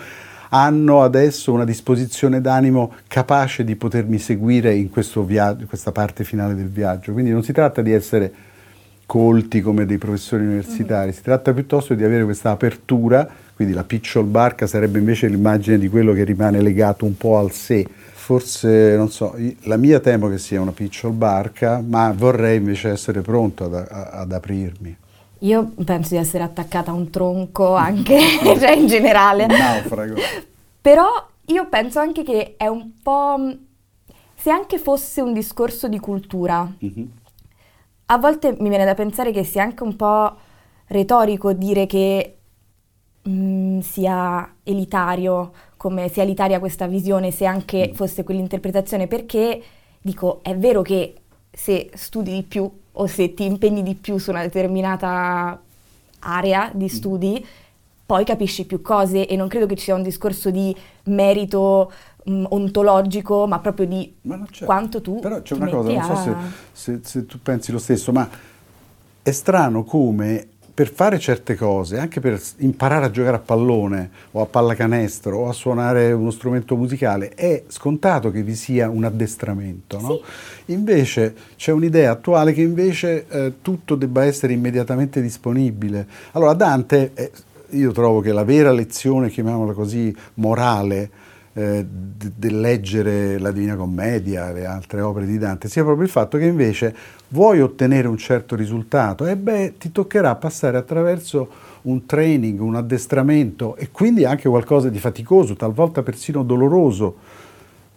hanno 0.50 1.02
adesso 1.02 1.52
una 1.52 1.64
disposizione 1.64 2.40
d'animo 2.40 2.92
capace 3.06 3.64
di 3.64 3.76
potermi 3.76 4.18
seguire 4.18 4.74
in 4.74 4.90
viaggio, 5.24 5.66
questa 5.66 5.92
parte 5.92 6.24
finale 6.24 6.54
del 6.54 6.68
viaggio. 6.68 7.12
Quindi 7.12 7.30
non 7.30 7.42
si 7.42 7.52
tratta 7.52 7.82
di 7.82 7.92
essere 7.92 8.32
colti 9.06 9.60
come 9.60 9.86
dei 9.86 9.98
professori 9.98 10.44
universitari, 10.44 11.06
mm-hmm. 11.06 11.16
si 11.16 11.22
tratta 11.22 11.52
piuttosto 11.52 11.94
di 11.94 12.04
avere 12.04 12.24
questa 12.24 12.50
apertura, 12.50 13.28
quindi 13.56 13.74
la 13.74 13.84
picciol 13.84 14.24
barca 14.24 14.66
sarebbe 14.66 14.98
invece 14.98 15.28
l'immagine 15.28 15.78
di 15.78 15.88
quello 15.88 16.12
che 16.12 16.24
rimane 16.24 16.60
legato 16.60 17.04
un 17.06 17.16
po' 17.16 17.38
al 17.38 17.52
sé. 17.52 17.84
Forse, 18.30 18.94
non 18.94 19.10
so, 19.10 19.34
la 19.62 19.76
mia 19.76 19.98
temo 19.98 20.28
che 20.28 20.38
sia 20.38 20.60
una 20.60 20.70
picciol 20.70 21.10
barca, 21.10 21.82
ma 21.84 22.12
vorrei 22.12 22.58
invece 22.58 22.90
essere 22.90 23.22
pronto 23.22 23.64
ad, 23.64 23.88
ad 23.90 24.30
aprirmi. 24.30 24.96
Io 25.40 25.72
penso 25.84 26.10
di 26.10 26.20
essere 26.20 26.44
attaccata 26.44 26.92
a 26.92 26.94
un 26.94 27.10
tronco 27.10 27.74
anche, 27.74 28.20
cioè 28.40 28.70
in 28.70 28.86
generale. 28.86 29.46
Un 29.46 29.56
naufrago. 29.56 30.14
Però 30.80 31.08
io 31.46 31.68
penso 31.68 31.98
anche 31.98 32.22
che 32.22 32.54
è 32.56 32.68
un 32.68 32.92
po'... 33.02 33.52
Se 34.36 34.48
anche 34.48 34.78
fosse 34.78 35.20
un 35.20 35.32
discorso 35.32 35.88
di 35.88 35.98
cultura, 35.98 36.72
mm-hmm. 36.84 37.06
a 38.06 38.18
volte 38.18 38.54
mi 38.60 38.68
viene 38.68 38.84
da 38.84 38.94
pensare 38.94 39.32
che 39.32 39.42
sia 39.42 39.64
anche 39.64 39.82
un 39.82 39.96
po' 39.96 40.36
retorico 40.86 41.52
dire 41.52 41.86
che 41.86 42.39
mh, 43.22 43.30
mm, 43.30 43.78
sia 43.80 44.54
elitario, 44.62 45.52
come 45.76 46.08
sia 46.08 46.22
elitaria 46.22 46.58
questa 46.58 46.86
visione, 46.86 47.30
se 47.30 47.44
anche 47.46 47.90
mm. 47.90 47.94
fosse 47.94 48.24
quell'interpretazione, 48.24 49.06
perché 49.06 49.62
dico, 50.00 50.40
è 50.42 50.56
vero 50.56 50.82
che 50.82 51.14
se 51.50 51.90
studi 51.94 52.32
di 52.32 52.42
più 52.42 52.70
o 52.92 53.06
se 53.06 53.34
ti 53.34 53.44
impegni 53.44 53.82
di 53.82 53.94
più 53.94 54.18
su 54.18 54.30
una 54.30 54.42
determinata 54.42 55.60
area 56.20 56.70
di 56.74 56.84
mm. 56.84 56.88
studi, 56.88 57.46
poi 58.06 58.24
capisci 58.24 58.66
più 58.66 58.80
cose 58.82 59.26
e 59.26 59.36
non 59.36 59.48
credo 59.48 59.66
che 59.66 59.76
ci 59.76 59.84
sia 59.84 59.94
un 59.94 60.02
discorso 60.02 60.50
di 60.50 60.74
merito 61.04 61.92
mh, 62.24 62.46
ontologico, 62.48 63.46
ma 63.46 63.60
proprio 63.60 63.86
di 63.86 64.12
ma 64.22 64.44
quanto 64.64 65.00
tu... 65.00 65.20
Però 65.20 65.40
c'è 65.42 65.54
una 65.54 65.68
cosa, 65.68 65.92
non 65.92 66.02
so 66.02 66.16
se, 66.16 66.34
se, 66.72 67.00
se 67.02 67.26
tu 67.26 67.40
pensi 67.40 67.70
lo 67.70 67.78
stesso, 67.78 68.10
ma 68.10 68.28
è 69.22 69.30
strano 69.30 69.84
come 69.84 70.48
per 70.80 70.90
fare 70.90 71.18
certe 71.18 71.56
cose, 71.56 71.98
anche 71.98 72.20
per 72.20 72.40
imparare 72.60 73.04
a 73.04 73.10
giocare 73.10 73.36
a 73.36 73.40
pallone 73.40 74.10
o 74.30 74.40
a 74.40 74.46
pallacanestro 74.46 75.36
o 75.36 75.48
a 75.50 75.52
suonare 75.52 76.10
uno 76.12 76.30
strumento 76.30 76.74
musicale, 76.74 77.34
è 77.34 77.64
scontato 77.68 78.30
che 78.30 78.42
vi 78.42 78.54
sia 78.54 78.88
un 78.88 79.04
addestramento. 79.04 80.00
No? 80.00 80.20
Sì. 80.64 80.72
Invece 80.72 81.34
c'è 81.56 81.70
un'idea 81.70 82.12
attuale 82.12 82.54
che 82.54 82.62
invece 82.62 83.26
eh, 83.28 83.52
tutto 83.60 83.94
debba 83.94 84.24
essere 84.24 84.54
immediatamente 84.54 85.20
disponibile. 85.20 86.06
Allora 86.30 86.54
Dante, 86.54 87.10
eh, 87.12 87.30
io 87.72 87.92
trovo 87.92 88.20
che 88.20 88.32
la 88.32 88.44
vera 88.44 88.72
lezione, 88.72 89.28
chiamiamola 89.28 89.74
così, 89.74 90.16
morale, 90.36 91.10
eh, 91.52 91.84
del 91.86 92.60
leggere 92.60 93.38
la 93.38 93.50
Divina 93.50 93.76
Commedia, 93.76 94.52
le 94.52 94.66
altre 94.66 95.00
opere 95.00 95.26
di 95.26 95.38
Dante, 95.38 95.68
sia 95.68 95.82
proprio 95.82 96.04
il 96.04 96.10
fatto 96.10 96.38
che 96.38 96.44
invece 96.44 96.94
vuoi 97.28 97.60
ottenere 97.60 98.08
un 98.08 98.18
certo 98.18 98.54
risultato. 98.56 99.26
E 99.26 99.36
beh, 99.36 99.74
ti 99.78 99.92
toccherà 99.92 100.34
passare 100.36 100.76
attraverso 100.76 101.68
un 101.82 102.06
training, 102.06 102.60
un 102.60 102.76
addestramento 102.76 103.76
e 103.76 103.90
quindi 103.90 104.24
anche 104.24 104.48
qualcosa 104.48 104.88
di 104.88 104.98
faticoso, 104.98 105.54
talvolta 105.54 106.02
persino 106.02 106.42
doloroso, 106.42 107.16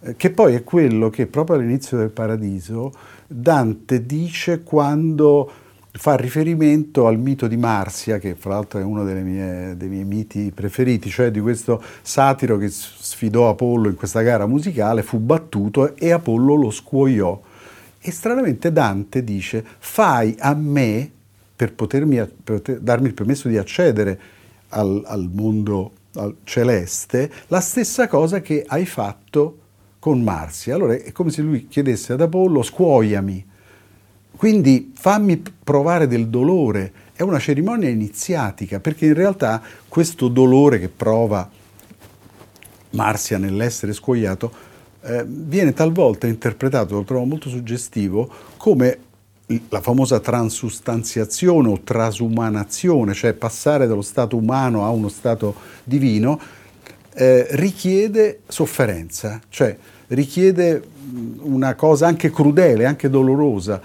eh, 0.01 0.15
che 0.15 0.31
poi 0.31 0.55
è 0.55 0.63
quello 0.63 1.10
che 1.10 1.27
proprio 1.27 1.57
all'inizio 1.57 1.98
del 1.98 2.10
Paradiso 2.10 2.91
Dante 3.27 4.05
dice 4.05 4.63
quando 4.63 5.51
fa 5.95 6.15
riferimento 6.15 7.05
al 7.05 7.19
mito 7.19 7.48
di 7.48 7.57
Marsia, 7.57 8.17
che 8.17 8.36
fra 8.36 8.55
l'altro 8.55 8.79
è 8.79 8.83
uno 8.83 9.03
mie, 9.03 9.75
dei 9.77 9.89
miei 9.89 10.05
miti 10.05 10.51
preferiti, 10.53 11.10
cioè 11.10 11.29
di 11.29 11.39
questo 11.39 11.81
satiro 12.01 12.57
che 12.57 12.69
sfidò 13.13 13.50
Apollo 13.50 13.89
in 13.89 13.96
questa 13.96 14.22
gara 14.22 14.48
musicale, 14.48 15.03
fu 15.03 15.20
battuto 15.20 15.96
e 15.96 16.12
Apollo 16.12 16.55
lo 16.55 16.72
scuoiò. 16.72 17.39
E 18.00 18.12
stranamente 18.12 18.72
Dante 18.72 19.24
dice, 19.24 19.63
fai 19.77 20.36
a 20.39 20.53
me, 20.55 21.10
per, 21.55 21.74
potermi, 21.74 22.27
per 22.43 22.62
darmi 22.62 23.08
il 23.08 23.13
permesso 23.13 23.48
di 23.48 23.58
accedere 23.58 24.20
al, 24.70 25.03
al 25.05 25.29
mondo 25.32 25.91
al 26.15 26.36
celeste, 26.43 27.32
la 27.48 27.62
stessa 27.62 28.08
cosa 28.08 28.41
che 28.41 28.63
hai 28.67 28.86
fatto 28.86 29.60
con 30.00 30.22
Marsia. 30.22 30.75
Allora 30.75 30.96
è 30.96 31.12
come 31.12 31.29
se 31.29 31.41
lui 31.41 31.67
chiedesse 31.67 32.13
ad 32.13 32.22
Apollo, 32.22 32.63
scuoiami 32.63 33.51
quindi 34.36 34.91
fammi 34.96 35.41
provare 35.63 36.08
del 36.08 36.27
dolore, 36.27 36.91
è 37.13 37.22
una 37.22 37.39
cerimonia 37.39 37.88
iniziatica, 37.88 38.79
perché 38.79 39.05
in 39.05 39.13
realtà 39.13 39.62
questo 39.88 40.27
dolore 40.27 40.79
che 40.79 40.89
prova 40.89 41.50
Marsia 42.93 43.38
nell'essere 43.38 43.93
scuoiato 43.93 44.51
eh, 45.01 45.23
viene 45.27 45.73
talvolta 45.73 46.27
interpretato, 46.27 46.95
lo 46.95 47.03
trovo 47.03 47.25
molto 47.25 47.50
suggestivo, 47.50 48.29
come 48.57 48.97
la 49.69 49.81
famosa 49.81 50.19
transustanziazione 50.19 51.67
o 51.67 51.81
trasumanazione, 51.81 53.13
cioè 53.13 53.33
passare 53.33 53.88
dallo 53.88 54.01
stato 54.01 54.38
umano 54.38 54.85
a 54.85 54.89
uno 54.89 55.09
stato 55.09 55.55
divino, 55.83 56.39
eh, 57.15 57.45
richiede 57.51 58.41
sofferenza, 58.47 59.39
cioè 59.50 59.75
richiede 60.07 60.81
una 61.41 61.75
cosa 61.75 62.07
anche 62.07 62.31
crudele, 62.31 62.85
anche 62.85 63.09
dolorosa. 63.09 63.81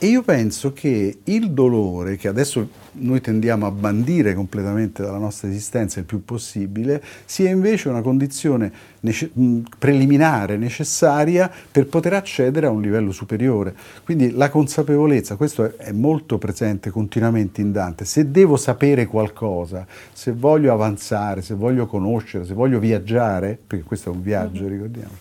E 0.00 0.06
io 0.06 0.22
penso 0.22 0.72
che 0.72 1.18
il 1.24 1.50
dolore, 1.50 2.14
che 2.14 2.28
adesso 2.28 2.68
noi 2.92 3.20
tendiamo 3.20 3.66
a 3.66 3.72
bandire 3.72 4.32
completamente 4.32 5.02
dalla 5.02 5.18
nostra 5.18 5.48
esistenza 5.48 5.98
il 5.98 6.04
più 6.04 6.24
possibile, 6.24 7.02
sia 7.24 7.50
invece 7.50 7.88
una 7.88 8.00
condizione 8.00 8.70
nece- 9.00 9.32
preliminare, 9.76 10.56
necessaria 10.56 11.50
per 11.72 11.88
poter 11.88 12.12
accedere 12.12 12.66
a 12.66 12.70
un 12.70 12.80
livello 12.80 13.10
superiore. 13.10 13.74
Quindi 14.04 14.30
la 14.30 14.50
consapevolezza, 14.50 15.34
questo 15.34 15.76
è, 15.76 15.90
molto 15.90 16.38
presente 16.38 16.90
continuamente 16.90 17.60
in 17.60 17.72
Dante, 17.72 18.04
se 18.04 18.30
devo 18.30 18.56
sapere 18.56 19.06
qualcosa, 19.06 19.84
se 20.12 20.30
voglio 20.30 20.72
avanzare, 20.72 21.42
se 21.42 21.54
voglio 21.54 21.86
conoscere, 21.86 22.44
se 22.44 22.54
voglio 22.54 22.78
viaggiare, 22.78 23.58
perché 23.66 23.84
questo 23.84 24.10
è 24.10 24.12
un 24.12 24.22
viaggio, 24.22 24.62
mm-hmm. 24.62 24.72
ricordiamo 24.72 25.16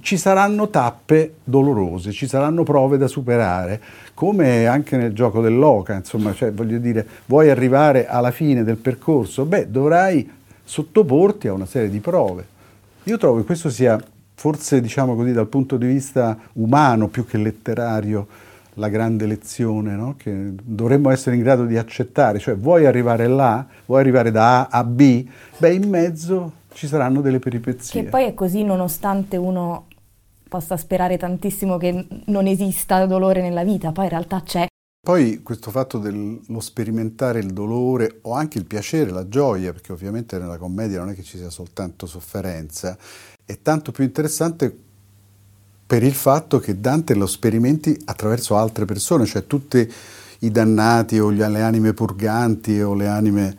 ci 0.00 0.16
saranno 0.16 0.68
tappe 0.68 1.34
dolorose, 1.42 2.12
ci 2.12 2.28
saranno 2.28 2.62
prove 2.62 2.96
da 2.96 3.08
superare, 3.08 3.80
come 4.14 4.66
anche 4.66 4.96
nel 4.96 5.12
gioco 5.12 5.40
dell'oca, 5.40 5.94
insomma, 5.94 6.32
cioè, 6.32 6.52
voglio 6.52 6.78
dire, 6.78 7.06
vuoi 7.26 7.50
arrivare 7.50 8.06
alla 8.06 8.30
fine 8.30 8.62
del 8.62 8.76
percorso, 8.76 9.44
beh, 9.44 9.70
dovrai 9.70 10.30
sottoporti 10.62 11.48
a 11.48 11.52
una 11.52 11.66
serie 11.66 11.90
di 11.90 11.98
prove. 11.98 12.46
Io 13.04 13.16
trovo 13.16 13.38
che 13.38 13.44
questo 13.44 13.70
sia, 13.70 14.00
forse 14.34 14.80
diciamo 14.80 15.16
così, 15.16 15.32
dal 15.32 15.48
punto 15.48 15.76
di 15.76 15.86
vista 15.86 16.38
umano 16.54 17.08
più 17.08 17.26
che 17.26 17.38
letterario, 17.38 18.26
la 18.74 18.88
grande 18.88 19.26
lezione 19.26 19.94
no? 19.94 20.14
che 20.16 20.54
dovremmo 20.62 21.10
essere 21.10 21.36
in 21.36 21.42
grado 21.42 21.64
di 21.64 21.76
accettare, 21.76 22.38
cioè 22.38 22.54
vuoi 22.54 22.86
arrivare 22.86 23.26
là, 23.26 23.66
vuoi 23.86 24.00
arrivare 24.00 24.30
da 24.30 24.60
A 24.60 24.68
a 24.70 24.84
B, 24.84 25.26
beh 25.58 25.72
in 25.72 25.88
mezzo 25.88 26.52
ci 26.72 26.86
saranno 26.86 27.20
delle 27.20 27.38
peripezie. 27.38 28.02
Che 28.02 28.08
poi 28.08 28.24
è 28.24 28.34
così 28.34 28.64
nonostante 28.64 29.36
uno 29.36 29.86
possa 30.48 30.76
sperare 30.76 31.16
tantissimo 31.16 31.76
che 31.76 32.06
non 32.26 32.46
esista 32.46 33.06
dolore 33.06 33.40
nella 33.40 33.64
vita, 33.64 33.92
poi 33.92 34.04
in 34.04 34.10
realtà 34.10 34.42
c'è. 34.42 34.66
Poi 35.02 35.42
questo 35.42 35.70
fatto 35.70 35.98
dello 35.98 36.60
sperimentare 36.60 37.38
il 37.38 37.52
dolore 37.52 38.18
o 38.22 38.32
anche 38.32 38.58
il 38.58 38.66
piacere, 38.66 39.10
la 39.10 39.28
gioia, 39.28 39.72
perché 39.72 39.92
ovviamente 39.92 40.38
nella 40.38 40.58
commedia 40.58 40.98
non 40.98 41.10
è 41.10 41.14
che 41.14 41.22
ci 41.22 41.38
sia 41.38 41.48
soltanto 41.48 42.06
sofferenza, 42.06 42.98
è 43.44 43.58
tanto 43.62 43.92
più 43.92 44.04
interessante 44.04 44.76
per 45.86 46.02
il 46.02 46.12
fatto 46.12 46.58
che 46.58 46.80
Dante 46.80 47.14
lo 47.14 47.26
sperimenti 47.26 47.98
attraverso 48.04 48.56
altre 48.56 48.84
persone, 48.84 49.24
cioè 49.24 49.46
tutti 49.46 49.90
i 50.40 50.50
dannati 50.50 51.18
o 51.18 51.30
le 51.30 51.62
anime 51.62 51.94
purganti 51.94 52.80
o 52.80 52.94
le 52.94 53.08
anime 53.08 53.56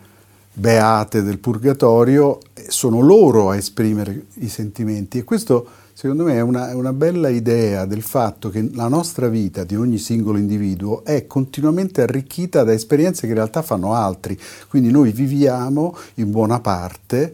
beate 0.61 1.23
del 1.23 1.39
purgatorio, 1.39 2.37
sono 2.67 2.99
loro 3.01 3.49
a 3.49 3.57
esprimere 3.57 4.27
i 4.35 4.47
sentimenti. 4.47 5.17
E 5.17 5.23
questo 5.23 5.67
secondo 5.93 6.23
me 6.23 6.35
è 6.35 6.41
una, 6.41 6.75
una, 6.75 6.93
bella 6.93 7.29
idea 7.29 7.85
del 7.85 8.03
fatto 8.03 8.49
che 8.49 8.69
la 8.73 8.87
nostra 8.87 9.27
vita 9.27 9.63
di 9.63 9.75
ogni 9.75 9.97
singolo 9.97 10.37
individuo 10.37 11.03
è 11.03 11.25
continuamente 11.27 12.01
arricchita 12.01 12.63
da 12.63 12.73
esperienze 12.73 13.21
che 13.21 13.29
in 13.29 13.33
realtà 13.33 13.61
fanno 13.63 13.93
altri, 13.93 14.39
quindi 14.69 14.91
noi 14.91 15.11
viviamo 15.11 15.95
in 16.15 16.29
buona 16.31 16.59
parte 16.59 17.33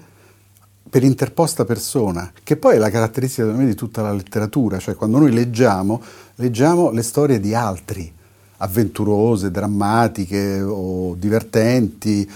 per 0.90 1.04
interposta 1.04 1.66
persona, 1.66 2.32
che 2.44 2.56
poi 2.56 2.76
è 2.76 2.78
la 2.78 2.90
caratteristica 2.90 3.46
me, 3.52 3.66
di 3.66 3.76
tutta 3.76 4.02
la 4.02 4.14
letteratura, 4.14 4.80
cioè 4.80 4.96
quando 4.96 5.20
noi 5.20 5.34
leggiamo, 5.34 6.02
leggiamo 6.36 6.92
le 6.92 7.04
storie 7.04 7.42
di 7.42 7.54
altri, 7.54 8.10
avventurose, 8.60 9.52
drammatiche 9.52 10.62
o 10.62 11.14
divertenti 11.16 12.30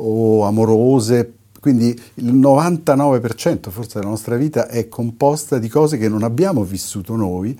o 0.00 0.44
amorose, 0.44 1.32
quindi 1.60 1.98
il 2.14 2.34
99% 2.34 3.70
forse 3.70 3.98
della 3.98 4.10
nostra 4.10 4.36
vita 4.36 4.68
è 4.68 4.88
composta 4.88 5.58
di 5.58 5.68
cose 5.68 5.98
che 5.98 6.08
non 6.08 6.22
abbiamo 6.22 6.62
vissuto 6.62 7.16
noi 7.16 7.58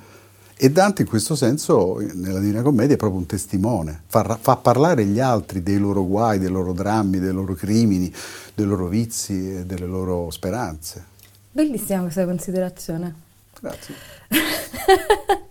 e 0.61 0.71
Dante 0.73 1.03
in 1.03 1.09
questo 1.09 1.37
senso 1.37 1.99
nella 2.15 2.41
Divina 2.41 2.63
Commedia 2.63 2.95
è 2.95 2.99
proprio 2.99 3.21
un 3.21 3.27
testimone, 3.27 4.03
fa, 4.07 4.39
fa, 4.41 4.57
parlare 4.57 5.05
gli 5.05 5.21
altri 5.21 5.63
dei 5.63 5.79
loro 5.79 6.05
guai, 6.05 6.41
dei 6.41 6.49
loro 6.49 6.73
drammi, 6.73 7.21
dei 7.21 7.33
loro 7.33 7.55
crimini, 7.55 8.13
dei 8.55 8.67
loro 8.67 8.89
vizi 8.89 9.59
e 9.59 9.65
delle 9.65 9.87
loro 9.87 10.31
speranze. 10.31 11.05
Bellissima 11.53 12.01
questa 12.01 12.25
considerazione. 12.25 13.15
Grazie. 13.61 13.95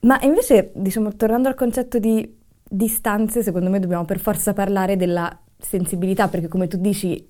Ma 0.00 0.18
invece, 0.22 0.72
diciamo, 0.74 1.14
tornando 1.14 1.46
al 1.46 1.54
concetto 1.54 2.00
di 2.00 2.28
distanze, 2.68 3.44
secondo 3.44 3.70
me 3.70 3.78
dobbiamo 3.78 4.04
per 4.04 4.18
forza 4.18 4.52
parlare 4.52 4.96
della 4.96 5.36
sensibilità, 5.58 6.28
perché 6.28 6.48
come 6.48 6.68
tu 6.68 6.76
dici 6.76 7.24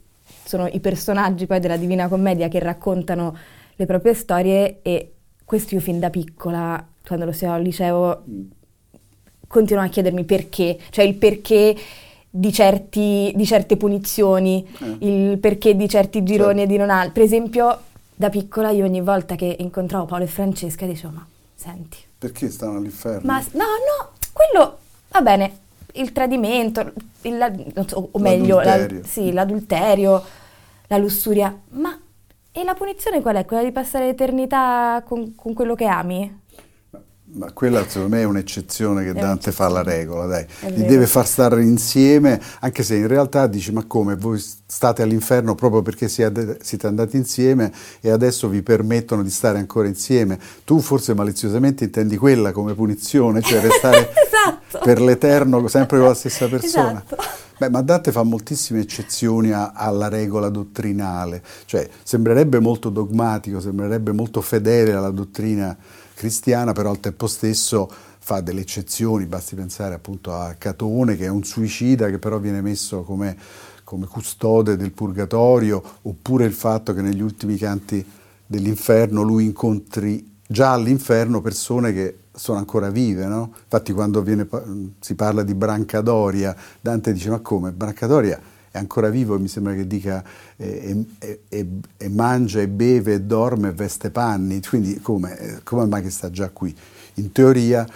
sono 0.45 0.67
i 0.67 0.81
personaggi 0.81 1.47
poi 1.47 1.61
della 1.61 1.77
Divina 1.77 2.09
Commedia 2.09 2.49
che 2.49 2.59
raccontano 2.59 3.37
le 3.77 3.87
proprie 3.87 4.15
storie 4.15 4.79
e 4.83 5.13
questo 5.45 5.75
io 5.75 5.81
fin 5.81 6.01
da 6.01 6.11
piccola, 6.11 6.85
quando 7.07 7.25
lo 7.25 7.33
sei 7.33 7.49
al 7.49 7.63
liceo, 7.63 8.25
continuo 9.47 9.83
a 9.83 9.89
chiedermi 9.89 10.25
perché, 10.25 10.79
cioè 10.91 11.05
il 11.05 11.15
perché 11.15 11.77
di, 12.29 12.53
certi, 12.53 13.33
di 13.35 13.47
certe 13.47 13.77
punizioni, 13.77 14.67
eh. 14.81 14.97
il 15.07 15.39
perché 15.39 15.77
di 15.77 15.89
certi 15.89 16.23
gironi 16.23 16.59
certo. 16.59 16.63
e 16.63 16.67
di 16.67 16.77
non 16.77 16.91
altri. 16.91 17.13
Per 17.13 17.23
esempio, 17.23 17.79
da 18.15 18.29
piccola 18.29 18.71
io 18.71 18.85
ogni 18.85 19.01
volta 19.01 19.37
che 19.37 19.57
incontravo 19.59 20.07
Paolo 20.07 20.25
e 20.25 20.29
Francesca 20.29 20.87
dicevo, 20.87 21.13
ma 21.15 21.27
senti... 21.55 21.99
Perché 22.19 22.51
stanno 22.51 22.79
all'inferno? 22.79 23.21
Ma 23.31 23.39
no, 23.53 23.65
no, 23.65 24.11
quello 24.33 24.79
va 25.11 25.21
bene, 25.21 25.59
il 25.97 26.13
tradimento, 26.13 26.93
il, 27.23 27.73
so, 27.87 28.09
o 28.13 28.19
meglio, 28.19 28.61
l'adulterio. 28.61 29.01
La, 29.01 29.07
sì, 29.07 29.33
l'adulterio, 29.33 30.23
la 30.89 30.97
lussuria, 30.99 31.59
ma 31.71 31.99
e 32.53 32.65
la 32.65 32.73
punizione 32.73 33.21
qual 33.21 33.37
è? 33.37 33.45
Quella 33.45 33.63
di 33.63 33.71
passare 33.71 34.07
l'eternità 34.07 35.03
con, 35.07 35.35
con 35.35 35.53
quello 35.53 35.75
che 35.75 35.85
ami? 35.85 36.41
Ma 37.29 37.51
quella 37.53 37.85
secondo 37.87 38.15
me 38.15 38.23
è 38.23 38.25
un'eccezione 38.25 39.05
che 39.05 39.13
Dante 39.13 39.51
fa 39.51 39.67
alla 39.67 39.83
regola, 39.83 40.27
dai. 40.27 40.47
Li 40.69 40.85
deve 40.85 41.07
far 41.07 41.27
stare 41.27 41.61
insieme, 41.63 42.41
anche 42.61 42.83
se 42.85 42.95
in 42.95 43.09
realtà 43.09 43.47
dici 43.49 43.73
ma 43.73 43.85
come, 43.85 44.15
voi 44.15 44.39
state 44.39 45.03
all'inferno 45.03 45.55
proprio 45.55 45.83
perché 45.83 46.09
siete, 46.09 46.59
siete 46.63 46.87
andati 46.87 47.17
insieme 47.17 47.73
e 48.01 48.11
adesso 48.11 48.49
vi 48.49 48.63
permettono 48.63 49.23
di 49.23 49.31
stare 49.31 49.59
ancora 49.59 49.89
insieme. 49.89 50.39
Tu 50.65 50.81
forse 50.81 51.15
maliziosamente 51.15 51.85
intendi 51.85 52.17
quella 52.17 52.53
come 52.53 52.75
punizione, 52.75 53.43
cioè 53.43 53.61
restare 53.61 54.09
esatto. 54.25 54.79
per 54.85 55.01
l'eterno 55.01 55.67
sempre 55.67 55.99
con 55.99 56.07
la 56.07 56.15
stessa 56.15 56.49
persona. 56.49 57.03
Esatto. 57.05 57.17
Beh, 57.59 57.71
ma 57.71 57.83
Dante 57.83 58.13
fa 58.13 58.23
moltissime 58.23 58.81
eccezioni 58.81 59.51
a, 59.51 59.73
alla 59.75 60.09
regola 60.09 60.49
dottrinale, 60.49 61.43
cioè 61.65 61.89
sembrerebbe 62.03 62.61
molto 62.61 62.89
dogmatico, 62.89 63.61
sembrerebbe 63.61 64.13
molto 64.13 64.41
fedele 64.43 64.93
alla 64.93 65.11
dottrina 65.11 65.77
cristiana, 66.17 66.73
però 66.73 66.91
al 66.91 66.99
tempo 66.99 67.27
stesso 67.27 67.89
fa 68.19 68.41
delle 68.41 68.63
eccezioni, 68.63 69.27
basti 69.27 69.55
pensare 69.55 69.95
appunto 69.95 70.33
a 70.33 70.55
Catone 70.59 71.15
che 71.15 71.27
è 71.27 71.29
un 71.29 71.45
suicida 71.45 72.09
che 72.09 72.19
però 72.19 72.39
viene 72.39 72.63
messo 72.63 73.03
come, 73.03 73.37
come 73.85 74.07
custode 74.07 74.77
del 74.77 74.93
purgatorio, 74.93 75.83
oppure 76.03 76.47
il 76.47 76.55
fatto 76.55 76.95
che 76.95 77.03
negli 77.03 77.21
ultimi 77.21 77.57
canti 77.57 78.05
dell'inferno 78.47 79.23
lui 79.23 79.45
incontri 79.45 80.39
già 80.49 80.73
all'inferno 80.73 81.41
persone 81.41 81.93
che 81.93 82.19
sono 82.33 82.59
ancora 82.59 82.91
vive, 82.91 83.27
no? 83.27 83.53
Infatti 83.63 83.93
quando 83.93 84.23
viene, 84.23 84.49
si 85.01 85.15
parla 85.15 85.43
di 85.43 85.55
Brancadoria, 85.55 86.57
Dante 86.81 87.13
dice 87.13 87.31
ma 87.31 87.41
come? 87.41 87.73
Brancadoria 87.73 88.41
è 88.77 88.79
ancora 88.79 89.09
vivo 89.09 89.39
mi 89.39 89.49
sembra 89.49 89.75
che 89.75 89.87
dica 89.87 90.23
e, 90.57 91.05
e, 91.19 91.41
e, 91.49 91.67
e, 91.97 92.09
mangia 92.09 92.61
e 92.61 92.69
beve 92.69 93.15
e 93.15 93.21
dorme 93.23 93.69
e 93.69 93.73
veste 93.73 94.11
panni, 94.11 94.61
quindi 94.63 95.01
come, 95.01 95.61
come 95.65 95.87
mai 95.87 96.03
che 96.03 96.11
sta 96.11 96.31
già 96.31 96.51
qui? 96.51 96.75
In 97.15 97.33
teoria 97.33 97.87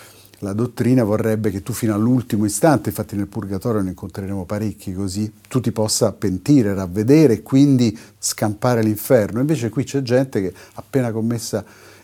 la 0.42 0.54
dottrina 0.54 1.04
vorrebbe 1.04 1.50
che 1.50 1.62
tu 1.62 1.74
fino 1.74 1.94
all'ultimo 1.94 2.46
istante, 2.46 2.88
infatti 2.88 3.14
nel 3.14 3.26
purgatorio 3.26 3.82
ne 3.82 3.90
incontreremo 3.90 4.46
parecchi 4.46 4.94
così, 4.94 5.30
tu 5.48 5.60
ti 5.60 5.70
possa 5.70 6.12
pentire, 6.12 6.72
ravvedere 6.72 7.34
e 7.34 7.42
quindi 7.42 7.96
scampare 8.18 8.82
l'inferno. 8.82 9.40
Invece 9.40 9.68
qui 9.68 9.84
c'è 9.84 10.00
gente 10.00 10.40
che 10.40 10.54
appena 10.74 11.12
commessa 11.12 11.62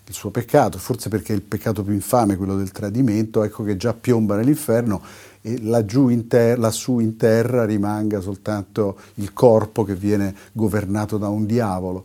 il 0.09 0.15
suo 0.15 0.31
peccato, 0.31 0.77
forse 0.77 1.09
perché 1.09 1.33
è 1.33 1.37
il 1.37 1.43
peccato 1.43 1.83
più 1.83 1.95
infame, 1.95 2.37
quello 2.37 2.57
del 2.57 2.73
tradimento, 2.73 3.43
ecco 3.43 3.65
che 3.65 3.79
già 3.79 3.95
piomba 3.95 4.37
nell'inferno 4.37 5.03
e 5.47 5.63
laggiù 5.63 6.09
in 6.09 6.27
ter- 6.27 6.59
lassù 6.59 6.99
in 6.99 7.17
terra 7.17 7.65
rimanga 7.65 8.21
soltanto 8.21 8.99
il 9.15 9.33
corpo 9.33 9.85
che 9.85 9.95
viene 9.95 10.35
governato 10.51 11.19
da 11.19 11.29
un 11.29 11.47
diavolo. 11.47 12.05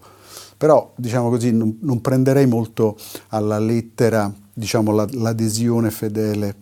Però, 0.55 0.91
diciamo 0.95 1.29
così, 1.29 1.51
non, 1.51 1.79
non 1.81 2.01
prenderei 2.01 2.45
molto 2.45 2.95
alla 3.29 3.57
lettera 3.57 4.31
diciamo, 4.53 4.91
la, 4.91 5.07
l'adesione 5.13 5.89
fedele 5.89 6.55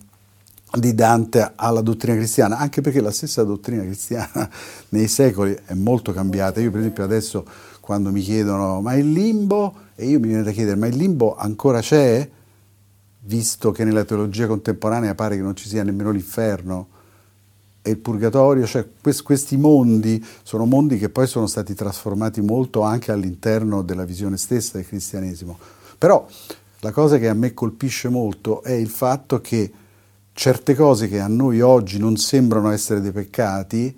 di 0.71 0.95
Dante 0.95 1.51
alla 1.55 1.81
dottrina 1.81 2.15
cristiana, 2.15 2.57
anche 2.57 2.79
perché 2.79 3.01
la 3.01 3.11
stessa 3.11 3.43
dottrina 3.43 3.83
cristiana 3.83 4.49
nei 4.89 5.09
secoli 5.09 5.57
è 5.65 5.73
molto 5.73 6.13
cambiata. 6.13 6.61
Io 6.61 6.71
per 6.71 6.79
esempio 6.79 7.03
adesso 7.03 7.45
quando 7.81 8.09
mi 8.09 8.21
chiedono 8.21 8.79
ma 8.79 8.93
il 8.93 9.11
limbo, 9.11 9.73
e 9.95 10.05
io 10.05 10.19
mi 10.19 10.27
viene 10.27 10.43
da 10.43 10.51
chiedere 10.51 10.77
ma 10.77 10.87
il 10.87 10.95
limbo 10.95 11.35
ancora 11.35 11.81
c'è? 11.81 12.29
Visto 13.29 13.71
che 13.71 13.83
nella 13.83 14.03
teologia 14.05 14.47
contemporanea 14.47 15.13
pare 15.13 15.35
che 15.35 15.43
non 15.43 15.55
ci 15.55 15.69
sia 15.69 15.83
nemmeno 15.83 16.09
l'inferno 16.09 16.87
e 17.83 17.91
il 17.91 17.97
purgatorio, 17.97 18.65
cioè 18.65 18.87
questi 18.99 19.55
mondi 19.55 20.25
sono 20.41 20.65
mondi 20.65 20.97
che 20.97 21.09
poi 21.09 21.27
sono 21.27 21.45
stati 21.45 21.75
trasformati 21.75 22.41
molto 22.41 22.81
anche 22.81 23.11
all'interno 23.11 23.83
della 23.83 24.03
visione 24.03 24.35
stessa 24.35 24.77
del 24.77 24.87
cristianesimo. 24.87 25.57
Però 25.97 26.25
la 26.79 26.91
cosa 26.91 27.19
che 27.19 27.29
a 27.29 27.33
me 27.35 27.53
colpisce 27.53 28.09
molto 28.09 28.63
è 28.63 28.71
il 28.71 28.89
fatto 28.89 29.39
che 29.41 29.71
certe 30.33 30.73
cose 30.73 31.07
che 31.07 31.19
a 31.19 31.27
noi 31.27 31.61
oggi 31.61 31.99
non 31.99 32.17
sembrano 32.17 32.71
essere 32.71 32.99
dei 32.99 33.11
peccati, 33.11 33.95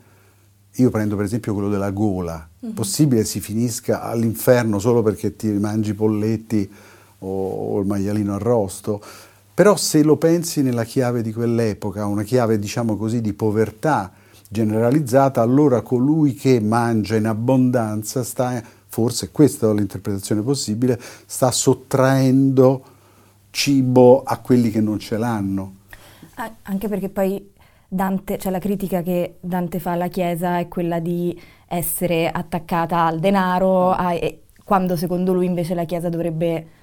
io 0.75 0.89
prendo 0.89 1.15
per 1.15 1.25
esempio 1.25 1.53
quello 1.53 1.69
della 1.69 1.91
gola, 1.91 2.49
mm-hmm. 2.65 2.75
possibile 2.75 3.23
si 3.23 3.39
finisca 3.39 4.01
all'inferno 4.01 4.77
solo 4.77 5.01
perché 5.01 5.37
ti 5.37 5.47
mangi 5.47 5.93
polletti 5.93 6.69
o, 7.23 7.79
il 7.79 7.85
maialino 7.85 8.35
arrosto, 8.35 9.01
però 9.53 9.75
se 9.75 10.03
lo 10.03 10.17
pensi 10.17 10.61
nella 10.61 10.83
chiave 10.83 11.21
di 11.21 11.33
quell'epoca, 11.33 12.05
una 12.05 12.23
chiave 12.23 12.57
diciamo 12.57 12.95
così 12.95 13.21
di 13.21 13.33
povertà 13.33 14.11
generalizzata, 14.47 15.41
allora 15.41 15.81
colui 15.81 16.33
che 16.33 16.59
mangia 16.59 17.15
in 17.15 17.25
abbondanza 17.25 18.23
sta, 18.23 18.61
forse 18.87 19.31
questa 19.31 19.69
è 19.69 19.73
l'interpretazione 19.73 20.41
possibile, 20.41 20.99
sta 21.25 21.51
sottraendo 21.51 22.83
cibo 23.49 24.23
a 24.23 24.37
quelli 24.39 24.71
che 24.71 24.81
non 24.81 24.99
ce 24.99 25.17
l'hanno. 25.17 25.75
Anche 26.63 26.87
perché 26.87 27.09
poi 27.09 27.51
Dante, 27.87 28.37
cioè 28.39 28.51
la 28.51 28.59
critica 28.59 29.01
che 29.01 29.35
Dante 29.41 29.79
fa 29.79 29.91
alla 29.91 30.07
Chiesa 30.07 30.57
è 30.57 30.67
quella 30.67 30.99
di 30.99 31.39
essere 31.67 32.29
attaccata 32.29 33.05
al 33.05 33.19
denaro, 33.19 33.91
a, 33.91 34.17
quando 34.63 34.95
secondo 34.95 35.33
lui 35.33 35.45
invece 35.45 35.73
la 35.75 35.83
Chiesa 35.83 36.09
dovrebbe 36.09 36.79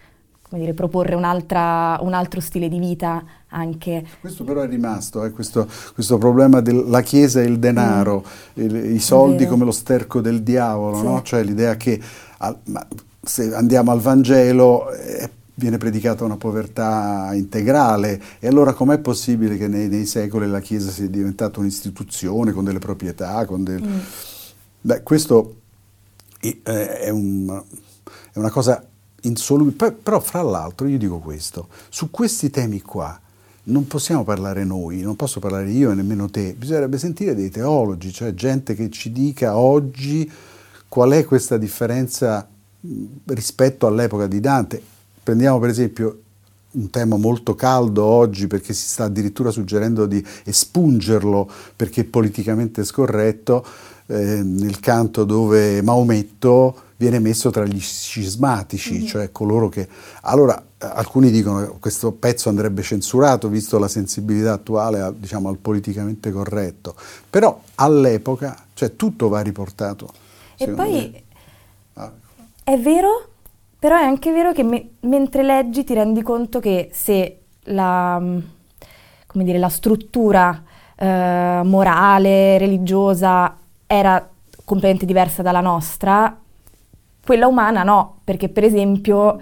come 0.48 0.62
dire, 0.62 0.72
proporre 0.72 1.14
un 1.14 1.24
altro 1.24 2.40
stile 2.40 2.68
di 2.68 2.78
vita 2.78 3.22
anche. 3.48 4.04
Questo 4.20 4.44
però 4.44 4.62
è 4.62 4.68
rimasto, 4.68 5.24
eh, 5.24 5.30
questo, 5.30 5.66
questo, 5.94 6.18
problema 6.18 6.60
della 6.60 7.02
Chiesa 7.02 7.40
e 7.40 7.44
il 7.44 7.58
denaro, 7.58 8.24
mm. 8.58 8.64
il, 8.64 8.94
i 8.94 8.98
soldi 8.98 9.46
come 9.46 9.64
lo 9.64 9.70
sterco 9.70 10.20
del 10.20 10.42
diavolo, 10.42 10.96
sì. 10.96 11.02
no? 11.02 11.22
cioè 11.22 11.42
l'idea 11.42 11.76
che 11.76 12.00
al, 12.38 12.58
se 13.20 13.54
andiamo 13.54 13.90
al 13.90 14.00
Vangelo 14.00 14.90
eh, 14.92 15.30
viene 15.54 15.76
predicata 15.76 16.24
una 16.24 16.36
povertà 16.36 17.30
integrale 17.32 18.20
e 18.38 18.46
allora 18.46 18.72
com'è 18.72 18.98
possibile 18.98 19.56
che 19.56 19.66
nei, 19.66 19.88
nei, 19.88 20.06
secoli 20.06 20.48
la 20.48 20.60
Chiesa 20.60 20.90
sia 20.90 21.08
diventata 21.08 21.60
un'istituzione 21.60 22.52
con 22.52 22.64
delle 22.64 22.78
proprietà, 22.78 23.44
con 23.44 23.64
del... 23.64 23.82
mm. 23.82 23.98
Beh, 24.80 25.02
questo 25.02 25.56
è, 26.40 26.56
è, 26.62 27.10
un, 27.10 27.62
è 28.32 28.38
una 28.38 28.50
cosa 28.50 28.87
insolubile. 29.22 29.92
Però 29.92 30.20
fra 30.20 30.42
l'altro 30.42 30.86
io 30.86 30.98
dico 30.98 31.18
questo, 31.18 31.68
su 31.88 32.10
questi 32.10 32.50
temi 32.50 32.80
qua 32.82 33.18
non 33.64 33.86
possiamo 33.86 34.24
parlare 34.24 34.64
noi, 34.64 35.00
non 35.02 35.16
posso 35.16 35.40
parlare 35.40 35.70
io 35.70 35.90
e 35.90 35.94
nemmeno 35.94 36.30
te, 36.30 36.54
bisognerebbe 36.54 36.96
sentire 36.98 37.34
dei 37.34 37.50
teologi, 37.50 38.12
cioè 38.12 38.32
gente 38.32 38.74
che 38.74 38.90
ci 38.90 39.12
dica 39.12 39.58
oggi 39.58 40.30
qual 40.88 41.10
è 41.12 41.24
questa 41.24 41.58
differenza 41.58 42.48
rispetto 43.26 43.86
all'epoca 43.86 44.26
di 44.26 44.40
Dante. 44.40 44.82
Prendiamo 45.22 45.58
per 45.58 45.68
esempio 45.68 46.22
un 46.70 46.90
tema 46.90 47.16
molto 47.16 47.54
caldo 47.54 48.04
oggi 48.04 48.46
perché 48.46 48.72
si 48.74 48.86
sta 48.86 49.04
addirittura 49.04 49.50
suggerendo 49.50 50.06
di 50.06 50.24
espungerlo 50.44 51.50
perché 51.74 52.02
è 52.02 52.04
politicamente 52.04 52.84
scorretto, 52.84 53.64
eh, 54.06 54.42
nel 54.42 54.80
canto 54.80 55.24
dove 55.24 55.82
Maometto 55.82 56.86
viene 56.96 57.20
messo 57.20 57.50
tra 57.50 57.64
gli 57.64 57.80
scismatici, 57.80 58.98
mm-hmm. 58.98 59.06
cioè 59.06 59.32
coloro 59.32 59.68
che... 59.68 59.88
Allora, 60.22 60.60
alcuni 60.78 61.30
dicono 61.30 61.60
che 61.60 61.78
questo 61.78 62.12
pezzo 62.12 62.48
andrebbe 62.48 62.82
censurato 62.82 63.48
visto 63.48 63.78
la 63.78 63.88
sensibilità 63.88 64.52
attuale 64.52 65.12
diciamo, 65.16 65.48
al 65.48 65.58
politicamente 65.58 66.30
corretto, 66.30 66.94
però 67.28 67.60
all'epoca 67.76 68.64
cioè, 68.74 68.96
tutto 68.96 69.28
va 69.28 69.40
riportato. 69.40 70.12
E 70.56 70.68
poi 70.68 71.22
ah. 71.94 72.12
è 72.64 72.78
vero, 72.78 73.28
però 73.78 73.96
è 73.96 74.02
anche 74.02 74.32
vero 74.32 74.52
che 74.52 74.62
me- 74.62 74.88
mentre 75.00 75.42
leggi 75.42 75.84
ti 75.84 75.94
rendi 75.94 76.22
conto 76.22 76.58
che 76.58 76.88
se 76.92 77.38
la, 77.64 78.20
dire, 79.32 79.58
la 79.58 79.68
struttura 79.68 80.62
eh, 80.96 81.60
morale, 81.64 82.58
religiosa 82.58 83.56
era 83.86 84.28
completamente 84.64 85.06
diversa 85.06 85.42
dalla 85.42 85.60
nostra, 85.60 86.36
quella 87.24 87.46
umana 87.46 87.82
no, 87.82 88.20
perché 88.24 88.48
per 88.48 88.64
esempio 88.64 89.38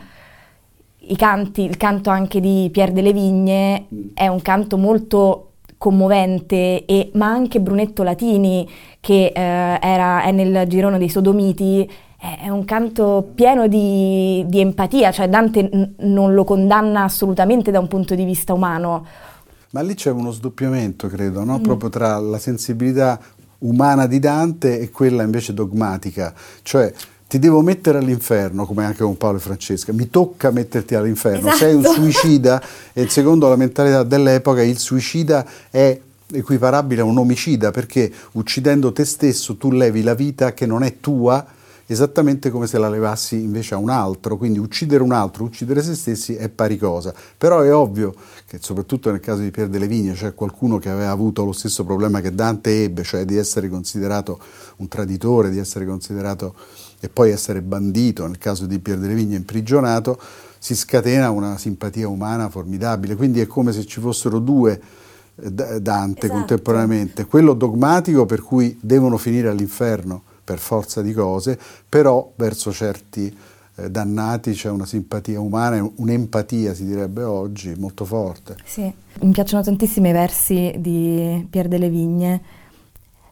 canti, 1.16 1.62
il 1.62 1.76
canto 1.76 2.10
anche 2.10 2.40
di 2.40 2.68
Pierre 2.72 2.92
delle 2.92 3.12
Vigne 3.12 3.86
è 4.12 4.26
un 4.26 4.42
canto 4.42 4.76
molto 4.76 5.52
commovente, 5.78 6.84
e, 6.84 7.10
ma 7.14 7.26
anche 7.26 7.60
Brunetto 7.60 8.02
Latini, 8.02 8.68
che 9.00 9.26
eh, 9.26 9.78
era, 9.80 10.22
è 10.22 10.32
nel 10.32 10.66
girone 10.66 10.98
dei 10.98 11.08
Sodomiti, 11.08 11.88
è 12.40 12.48
un 12.48 12.64
canto 12.64 13.30
pieno 13.34 13.68
di, 13.68 14.44
di 14.46 14.60
empatia, 14.60 15.12
cioè 15.12 15.28
Dante 15.28 15.62
n- 15.62 15.94
non 15.98 16.34
lo 16.34 16.44
condanna 16.44 17.04
assolutamente 17.04 17.70
da 17.70 17.78
un 17.78 17.88
punto 17.88 18.14
di 18.14 18.24
vista 18.24 18.52
umano. 18.52 19.06
Ma 19.70 19.82
lì 19.82 19.94
c'è 19.94 20.10
uno 20.10 20.30
sdoppiamento, 20.30 21.08
credo, 21.08 21.44
no? 21.44 21.58
mm. 21.58 21.62
proprio 21.62 21.90
tra 21.90 22.18
la 22.18 22.38
sensibilità 22.38 23.20
umana 23.58 24.06
di 24.06 24.18
Dante 24.18 24.80
e 24.80 24.90
quella 24.90 25.22
invece 25.22 25.54
dogmatica. 25.54 26.34
Cioè, 26.62 26.92
ti 27.28 27.38
devo 27.38 27.60
mettere 27.60 27.98
all'inferno, 27.98 28.66
come 28.66 28.84
anche 28.84 29.02
con 29.02 29.16
Paolo 29.16 29.38
e 29.38 29.40
Francesca, 29.40 29.92
mi 29.92 30.08
tocca 30.08 30.50
metterti 30.50 30.94
all'inferno, 30.94 31.48
esatto. 31.48 31.56
sei 31.56 31.74
un 31.74 31.84
suicida 31.84 32.62
e 32.92 33.08
secondo 33.08 33.48
la 33.48 33.56
mentalità 33.56 34.04
dell'epoca 34.04 34.62
il 34.62 34.78
suicida 34.78 35.44
è 35.70 36.00
equiparabile 36.32 37.02
a 37.02 37.04
un 37.04 37.18
omicida 37.18 37.70
perché 37.70 38.12
uccidendo 38.32 38.92
te 38.92 39.04
stesso 39.04 39.56
tu 39.56 39.70
levi 39.70 40.02
la 40.02 40.14
vita 40.14 40.52
che 40.54 40.66
non 40.66 40.82
è 40.82 40.98
tua 40.98 41.44
esattamente 41.86 42.50
come 42.50 42.66
se 42.66 42.78
la 42.78 42.88
levassi 42.88 43.40
invece 43.40 43.74
a 43.74 43.78
un 43.78 43.90
altro, 43.90 44.36
quindi 44.36 44.58
uccidere 44.58 45.02
un 45.02 45.12
altro, 45.12 45.44
uccidere 45.44 45.82
se 45.82 45.94
stessi 45.94 46.34
è 46.34 46.48
pari 46.48 46.76
cosa. 46.76 47.14
Però 47.38 47.60
è 47.60 47.72
ovvio 47.72 48.14
che 48.46 48.58
soprattutto 48.60 49.10
nel 49.10 49.20
caso 49.20 49.42
di 49.42 49.50
Pier 49.50 49.68
delle 49.68 49.86
Vigne 49.86 50.12
c'è 50.12 50.34
qualcuno 50.34 50.78
che 50.78 50.90
aveva 50.90 51.10
avuto 51.10 51.44
lo 51.44 51.52
stesso 51.52 51.84
problema 51.84 52.20
che 52.20 52.34
Dante 52.34 52.84
ebbe, 52.84 53.04
cioè 53.04 53.24
di 53.24 53.36
essere 53.36 53.68
considerato 53.68 54.38
un 54.76 54.88
traditore, 54.88 55.50
di 55.50 55.58
essere 55.58 55.86
considerato 55.86 56.54
e 56.98 57.08
poi 57.08 57.30
essere 57.30 57.62
bandito, 57.62 58.26
nel 58.26 58.38
caso 58.38 58.66
di 58.66 58.78
Pier 58.78 58.98
delle 58.98 59.14
Vigne 59.14 59.36
imprigionato, 59.36 60.18
si 60.58 60.74
scatena 60.74 61.30
una 61.30 61.56
simpatia 61.58 62.08
umana 62.08 62.48
formidabile, 62.48 63.14
quindi 63.14 63.40
è 63.40 63.46
come 63.46 63.72
se 63.72 63.84
ci 63.86 64.00
fossero 64.00 64.40
due 64.40 64.80
eh, 65.36 65.50
Dante 65.50 66.26
esatto. 66.26 66.38
contemporaneamente, 66.38 67.26
quello 67.26 67.54
dogmatico 67.54 68.26
per 68.26 68.40
cui 68.42 68.76
devono 68.80 69.18
finire 69.18 69.48
all'inferno 69.48 70.22
per 70.46 70.58
forza 70.58 71.02
di 71.02 71.12
cose, 71.12 71.58
però 71.88 72.30
verso 72.36 72.72
certi 72.72 73.36
eh, 73.74 73.90
dannati 73.90 74.52
c'è 74.52 74.70
una 74.70 74.86
simpatia 74.86 75.40
umana, 75.40 75.84
un'empatia 75.96 76.72
si 76.72 76.86
direbbe 76.86 77.24
oggi 77.24 77.74
molto 77.76 78.04
forte. 78.04 78.56
Sì, 78.64 78.90
mi 79.22 79.32
piacciono 79.32 79.64
tantissimo 79.64 80.08
i 80.08 80.12
versi 80.12 80.76
di 80.78 81.44
Pier 81.50 81.66
delle 81.66 81.90
Vigne. 81.90 82.42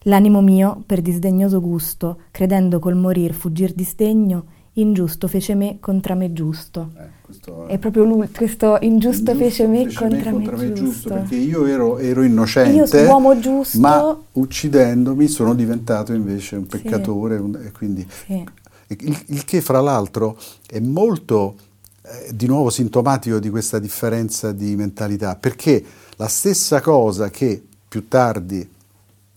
L'animo 0.07 0.40
mio, 0.42 0.83
per 0.85 1.00
disdegnoso 1.00 1.61
gusto, 1.61 2.18
credendo 2.33 2.81
col 2.81 2.96
morir 2.96 3.33
fuggir 3.33 3.72
di 3.72 3.85
sdegno, 3.85 4.44
ingiusto 4.75 5.29
fece 5.29 5.55
me 5.55 5.79
contra 5.81 6.15
me 6.15 6.33
giusto. 6.33 6.91
Eh, 6.97 7.67
è... 7.67 7.75
è 7.75 7.79
proprio 7.79 8.05
lui, 8.05 8.29
questo 8.31 8.79
ingiusto, 8.81 9.31
ingiusto 9.31 9.35
fece 9.35 9.67
me 9.67 9.85
fece 9.85 9.99
contra 9.99 10.31
me, 10.31 10.37
contra 10.37 10.57
me 10.57 10.73
giusto. 10.73 10.85
giusto. 10.85 11.09
Perché 11.15 11.37
io 11.37 11.67
ero, 11.67 11.99
ero 11.99 12.23
innocente, 12.23 12.99
io 12.99 13.09
uomo 13.09 13.39
giusto, 13.39 13.79
ma 13.79 14.19
uccidendomi 14.33 15.29
sono 15.29 15.55
diventato 15.55 16.13
invece 16.13 16.57
un 16.57 16.67
peccatore. 16.67 17.37
Sì. 17.37 17.43
Un, 17.43 17.71
quindi, 17.73 18.07
sì. 18.27 18.45
il, 18.89 19.23
il, 19.27 19.45
che 19.45 19.61
fra 19.61 19.81
l'altro 19.81 20.37
è 20.67 20.81
molto, 20.81 21.57
eh, 22.03 22.31
di 22.35 22.47
nuovo, 22.47 22.71
sintomatico 22.71 23.39
di 23.39 23.51
questa 23.51 23.79
differenza 23.79 24.53
di 24.53 24.75
mentalità, 24.77 25.37
perché 25.37 25.85
la 26.17 26.29
stessa 26.29 26.81
cosa 26.81 27.31
che 27.31 27.63
più 27.87 28.09
tardi, 28.09 28.69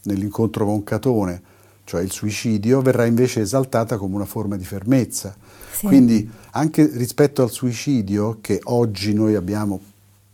nell'incontro 0.03 0.65
con 0.65 0.83
Catone, 0.83 1.41
cioè 1.87 2.01
il 2.01 2.11
suicidio, 2.11 2.81
verrà 2.81 3.05
invece 3.05 3.39
esaltata 3.39 3.95
come 3.95 4.15
una 4.15 4.25
forma 4.25 4.57
di 4.57 4.65
fermezza. 4.65 5.33
Sì. 5.71 5.85
Quindi 5.85 6.29
anche 6.51 6.85
rispetto 6.85 7.43
al 7.43 7.49
suicidio, 7.49 8.39
che 8.41 8.59
oggi 8.65 9.13
noi 9.13 9.35
abbiamo, 9.35 9.79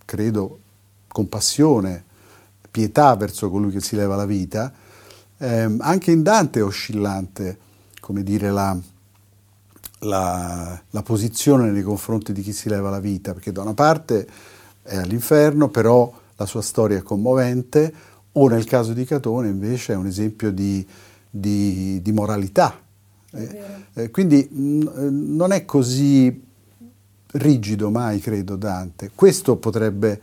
credo, 0.04 0.58
compassione, 1.08 2.06
pietà 2.72 3.16
verso 3.16 3.52
colui 3.52 3.70
che 3.70 3.82
si 3.82 3.96
leva 3.96 4.16
la 4.16 4.26
vita, 4.26 4.74
ehm, 5.38 5.78
anche 5.82 6.10
in 6.10 6.24
Dante 6.24 6.58
è 6.60 6.63
oscillante, 6.63 7.60
come 8.00 8.24
dire, 8.24 8.50
la, 8.50 8.76
la, 10.00 10.82
la 10.89 11.02
posizione 11.04 11.70
nei 11.70 11.84
confronti 11.84 12.34
di 12.34 12.42
chi 12.42 12.52
si 12.52 12.68
leva 12.68 12.89
la 12.89 13.00
vita, 13.00 13.32
perché 13.32 13.52
da 13.52 13.62
una 13.62 13.76
parte 13.76 14.28
è 14.82 14.96
all'inferno, 14.96 15.70
però 15.70 16.12
la 16.36 16.48
sua 16.48 16.63
storia 16.63 16.98
è 16.98 17.04
commovente, 17.04 17.94
o 18.32 18.48
nel 18.48 18.66
caso 18.66 18.94
di 18.94 19.06
Catone 19.06 19.50
invece 19.50 19.94
è 19.94 19.96
un 19.96 20.08
esempio 20.08 20.52
di 20.52 20.84
di, 21.36 22.00
di 22.04 22.12
moralità. 22.12 22.80
Eh, 23.32 23.60
eh, 23.96 24.12
quindi 24.12 24.48
mh, 24.48 24.62
mm, 24.62 25.36
non 25.36 25.52
è 25.52 25.65
così 25.65 26.43
rigido 27.32 27.89
mai, 27.89 28.19
credo, 28.19 28.56
Dante. 28.56 29.10
Questo 29.15 29.56
potrebbe 29.56 30.22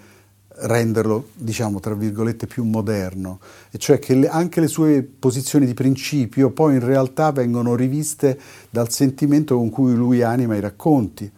renderlo, 0.63 1.31
diciamo, 1.35 1.81
tra 1.81 1.95
virgolette, 1.95 2.47
più 2.47 2.63
moderno, 2.63 3.41
e 3.73 3.79
cioè 3.79 3.99
che 3.99 4.15
le, 4.15 4.29
anche 4.29 4.61
le 4.61 4.69
sue 4.69 5.03
posizioni 5.03 5.67
di 5.67 5.75
principio 5.75 6.51
poi 6.51 6.75
in 6.75 6.85
realtà 6.85 7.33
vengono 7.33 7.75
riviste 7.75 8.39
dal 8.71 8.93
sentimento 8.93 9.57
con 9.57 9.71
cui 9.71 9.95
lui 9.95 10.23
anima 10.23 10.55
i 10.55 10.61
racconti, 10.61 11.29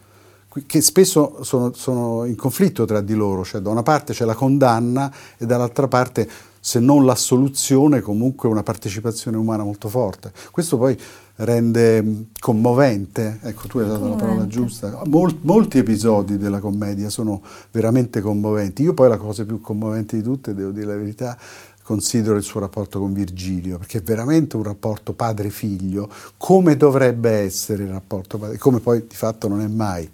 che 0.66 0.80
spesso 0.80 1.42
sono, 1.42 1.72
sono 1.72 2.24
in 2.24 2.36
conflitto 2.36 2.84
tra 2.84 3.00
di 3.00 3.14
loro, 3.14 3.44
cioè 3.44 3.60
da 3.60 3.70
una 3.70 3.82
parte 3.82 4.12
c'è 4.12 4.24
la 4.24 4.34
condanna 4.34 5.12
e 5.38 5.46
dall'altra 5.46 5.88
parte 5.88 6.28
se 6.64 6.78
non 6.78 7.04
l'assoluzione, 7.04 8.00
comunque 8.00 8.48
una 8.48 8.62
partecipazione 8.62 9.36
umana 9.36 9.64
molto 9.64 9.88
forte. 9.88 10.32
Questo 10.52 10.76
poi 10.78 10.96
rende 11.36 12.26
commovente, 12.38 13.40
ecco 13.42 13.66
tu 13.66 13.78
hai 13.78 13.88
dato 13.88 14.08
la 14.08 14.14
parola 14.14 14.46
giusta, 14.46 15.02
Mol, 15.06 15.38
molti 15.40 15.78
episodi 15.78 16.38
della 16.38 16.60
commedia 16.60 17.10
sono 17.10 17.42
veramente 17.72 18.20
commoventi. 18.20 18.82
Io 18.82 18.94
poi 18.94 19.08
la 19.08 19.16
cosa 19.16 19.44
più 19.44 19.60
commovente 19.60 20.16
di 20.16 20.22
tutte, 20.22 20.54
devo 20.54 20.70
dire 20.70 20.86
la 20.86 20.96
verità, 20.96 21.36
considero 21.82 22.36
il 22.36 22.42
suo 22.42 22.60
rapporto 22.60 22.98
con 22.98 23.12
Virgilio, 23.12 23.78
perché 23.78 23.98
è 23.98 24.02
veramente 24.02 24.56
un 24.56 24.62
rapporto 24.62 25.12
padre-figlio, 25.12 26.08
come 26.36 26.76
dovrebbe 26.76 27.30
essere 27.30 27.82
il 27.82 27.90
rapporto 27.90 28.38
padre, 28.38 28.58
come 28.58 28.80
poi 28.80 29.06
di 29.06 29.16
fatto 29.16 29.48
non 29.48 29.60
è 29.60 29.66
mai, 29.66 30.08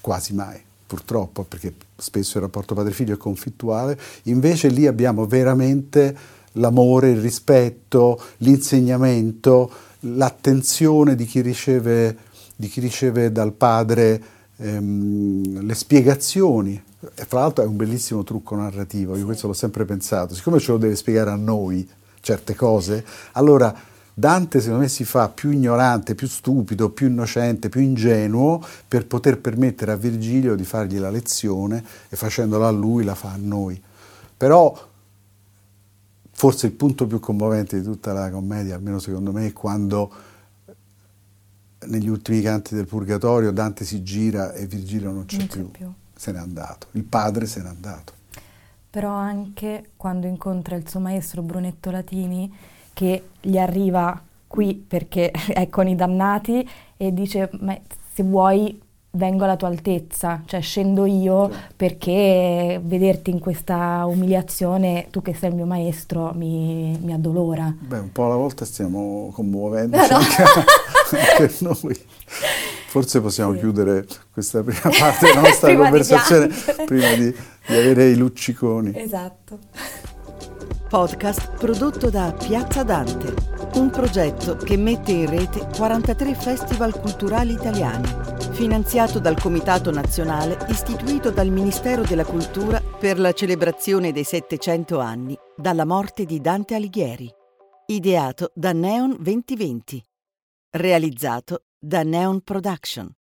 quasi 0.00 0.34
mai 0.34 0.60
purtroppo, 0.86 1.44
perché 1.44 1.74
spesso 1.96 2.38
il 2.38 2.44
rapporto 2.44 2.74
padre-figlio 2.74 3.14
è 3.14 3.18
conflittuale, 3.18 3.98
invece 4.24 4.68
lì 4.68 4.86
abbiamo 4.86 5.26
veramente 5.26 6.16
l'amore, 6.52 7.10
il 7.10 7.20
rispetto, 7.20 8.18
l'insegnamento, 8.38 9.70
l'attenzione 10.00 11.14
di 11.14 11.26
chi 11.26 11.42
riceve, 11.42 12.16
di 12.56 12.68
chi 12.68 12.80
riceve 12.80 13.30
dal 13.30 13.52
padre 13.52 14.36
ehm, 14.58 15.64
le 15.64 15.74
spiegazioni. 15.74 16.82
Fra 17.14 17.40
l'altro 17.40 17.64
è 17.64 17.66
un 17.66 17.76
bellissimo 17.76 18.24
trucco 18.24 18.56
narrativo, 18.56 19.16
io 19.16 19.24
questo 19.24 19.46
l'ho 19.46 19.52
sempre 19.52 19.84
pensato, 19.84 20.34
siccome 20.34 20.58
ce 20.58 20.72
lo 20.72 20.78
deve 20.78 20.96
spiegare 20.96 21.30
a 21.30 21.36
noi 21.36 21.88
certe 22.20 22.56
cose, 22.56 23.04
allora 23.32 23.72
Dante 24.12 24.58
secondo 24.58 24.82
me 24.82 24.88
si 24.88 25.04
fa 25.04 25.28
più 25.28 25.50
ignorante, 25.50 26.16
più 26.16 26.26
stupido, 26.26 26.90
più 26.90 27.06
innocente, 27.06 27.68
più 27.68 27.80
ingenuo 27.80 28.60
per 28.88 29.06
poter 29.06 29.38
permettere 29.38 29.92
a 29.92 29.96
Virgilio 29.96 30.56
di 30.56 30.64
fargli 30.64 30.98
la 30.98 31.08
lezione 31.08 31.84
e 32.08 32.16
facendola 32.16 32.66
a 32.66 32.72
lui 32.72 33.04
la 33.04 33.14
fa 33.14 33.30
a 33.30 33.38
noi. 33.38 33.80
Però 34.36 34.76
forse 36.32 36.66
il 36.66 36.72
punto 36.72 37.06
più 37.06 37.20
commovente 37.20 37.78
di 37.78 37.84
tutta 37.84 38.12
la 38.12 38.28
commedia, 38.28 38.74
almeno 38.74 38.98
secondo 38.98 39.30
me, 39.30 39.46
è 39.46 39.52
quando 39.52 40.10
negli 41.86 42.08
ultimi 42.08 42.40
canti 42.40 42.74
del 42.74 42.86
Purgatorio 42.86 43.52
Dante 43.52 43.84
si 43.84 44.02
gira 44.02 44.52
e 44.52 44.66
Virgilio 44.66 45.10
non 45.10 45.24
c'è, 45.26 45.38
non 45.38 45.46
più. 45.46 45.70
più, 45.70 45.92
se 46.14 46.32
n'è 46.32 46.38
andato, 46.38 46.88
il 46.92 47.04
padre 47.04 47.46
se 47.46 47.62
n'è 47.62 47.68
andato. 47.68 48.14
Però 48.90 49.12
anche 49.12 49.90
quando 49.96 50.26
incontra 50.26 50.76
il 50.76 50.88
suo 50.88 51.00
maestro 51.00 51.42
Brunetto 51.42 51.90
Latini, 51.90 52.52
che 52.92 53.28
gli 53.40 53.58
arriva 53.58 54.20
qui 54.46 54.74
perché 54.74 55.30
è 55.52 55.68
con 55.68 55.86
i 55.86 55.94
dannati 55.94 56.68
e 56.96 57.12
dice 57.12 57.50
ma 57.60 57.78
se 58.12 58.22
vuoi 58.22 58.80
vengo 59.18 59.44
alla 59.44 59.56
tua 59.56 59.68
altezza, 59.68 60.42
cioè 60.46 60.60
scendo 60.60 61.04
io 61.04 61.50
perché 61.76 62.80
vederti 62.82 63.30
in 63.30 63.40
questa 63.40 64.04
umiliazione, 64.06 65.08
tu 65.10 65.20
che 65.20 65.34
sei 65.34 65.50
il 65.50 65.56
mio 65.56 65.66
maestro, 65.66 66.32
mi, 66.34 66.96
mi 67.02 67.12
addolora. 67.12 67.74
Beh, 67.78 67.98
un 67.98 68.12
po' 68.12 68.26
alla 68.26 68.36
volta 68.36 68.64
stiamo 68.64 69.30
commuovendoci 69.34 70.08
no, 70.10 70.18
no. 70.18 70.24
anche, 71.10 71.54
noi. 71.58 72.00
Forse 72.88 73.20
possiamo 73.20 73.52
sì. 73.52 73.58
chiudere 73.58 74.06
questa 74.32 74.62
prima 74.62 74.80
parte 74.96 75.26
della 75.26 75.40
nostra 75.40 75.74
conversazione 75.76 76.46
di 76.46 76.84
prima 76.86 77.12
di, 77.14 77.34
di 77.66 77.74
avere 77.74 78.08
i 78.10 78.16
lucciconi. 78.16 78.92
Esatto. 78.94 79.58
Podcast 80.88 81.58
prodotto 81.58 82.08
da 82.08 82.32
Piazza 82.32 82.82
Dante, 82.82 83.34
un 83.74 83.90
progetto 83.90 84.56
che 84.56 84.78
mette 84.78 85.12
in 85.12 85.28
rete 85.28 85.68
43 85.76 86.34
festival 86.34 86.98
culturali 86.98 87.52
italiani, 87.52 88.08
finanziato 88.52 89.18
dal 89.18 89.38
Comitato 89.38 89.90
Nazionale 89.90 90.56
istituito 90.70 91.30
dal 91.30 91.50
Ministero 91.50 92.02
della 92.04 92.24
Cultura 92.24 92.80
per 92.80 93.18
la 93.18 93.32
celebrazione 93.32 94.12
dei 94.12 94.24
700 94.24 94.98
anni 94.98 95.36
dalla 95.54 95.84
morte 95.84 96.24
di 96.24 96.40
Dante 96.40 96.74
Alighieri. 96.74 97.30
Ideato 97.84 98.50
da 98.54 98.72
Neon 98.72 99.14
2020. 99.20 100.02
Realizzato 100.70 101.64
da 101.78 102.02
Neon 102.02 102.40
Production. 102.40 103.17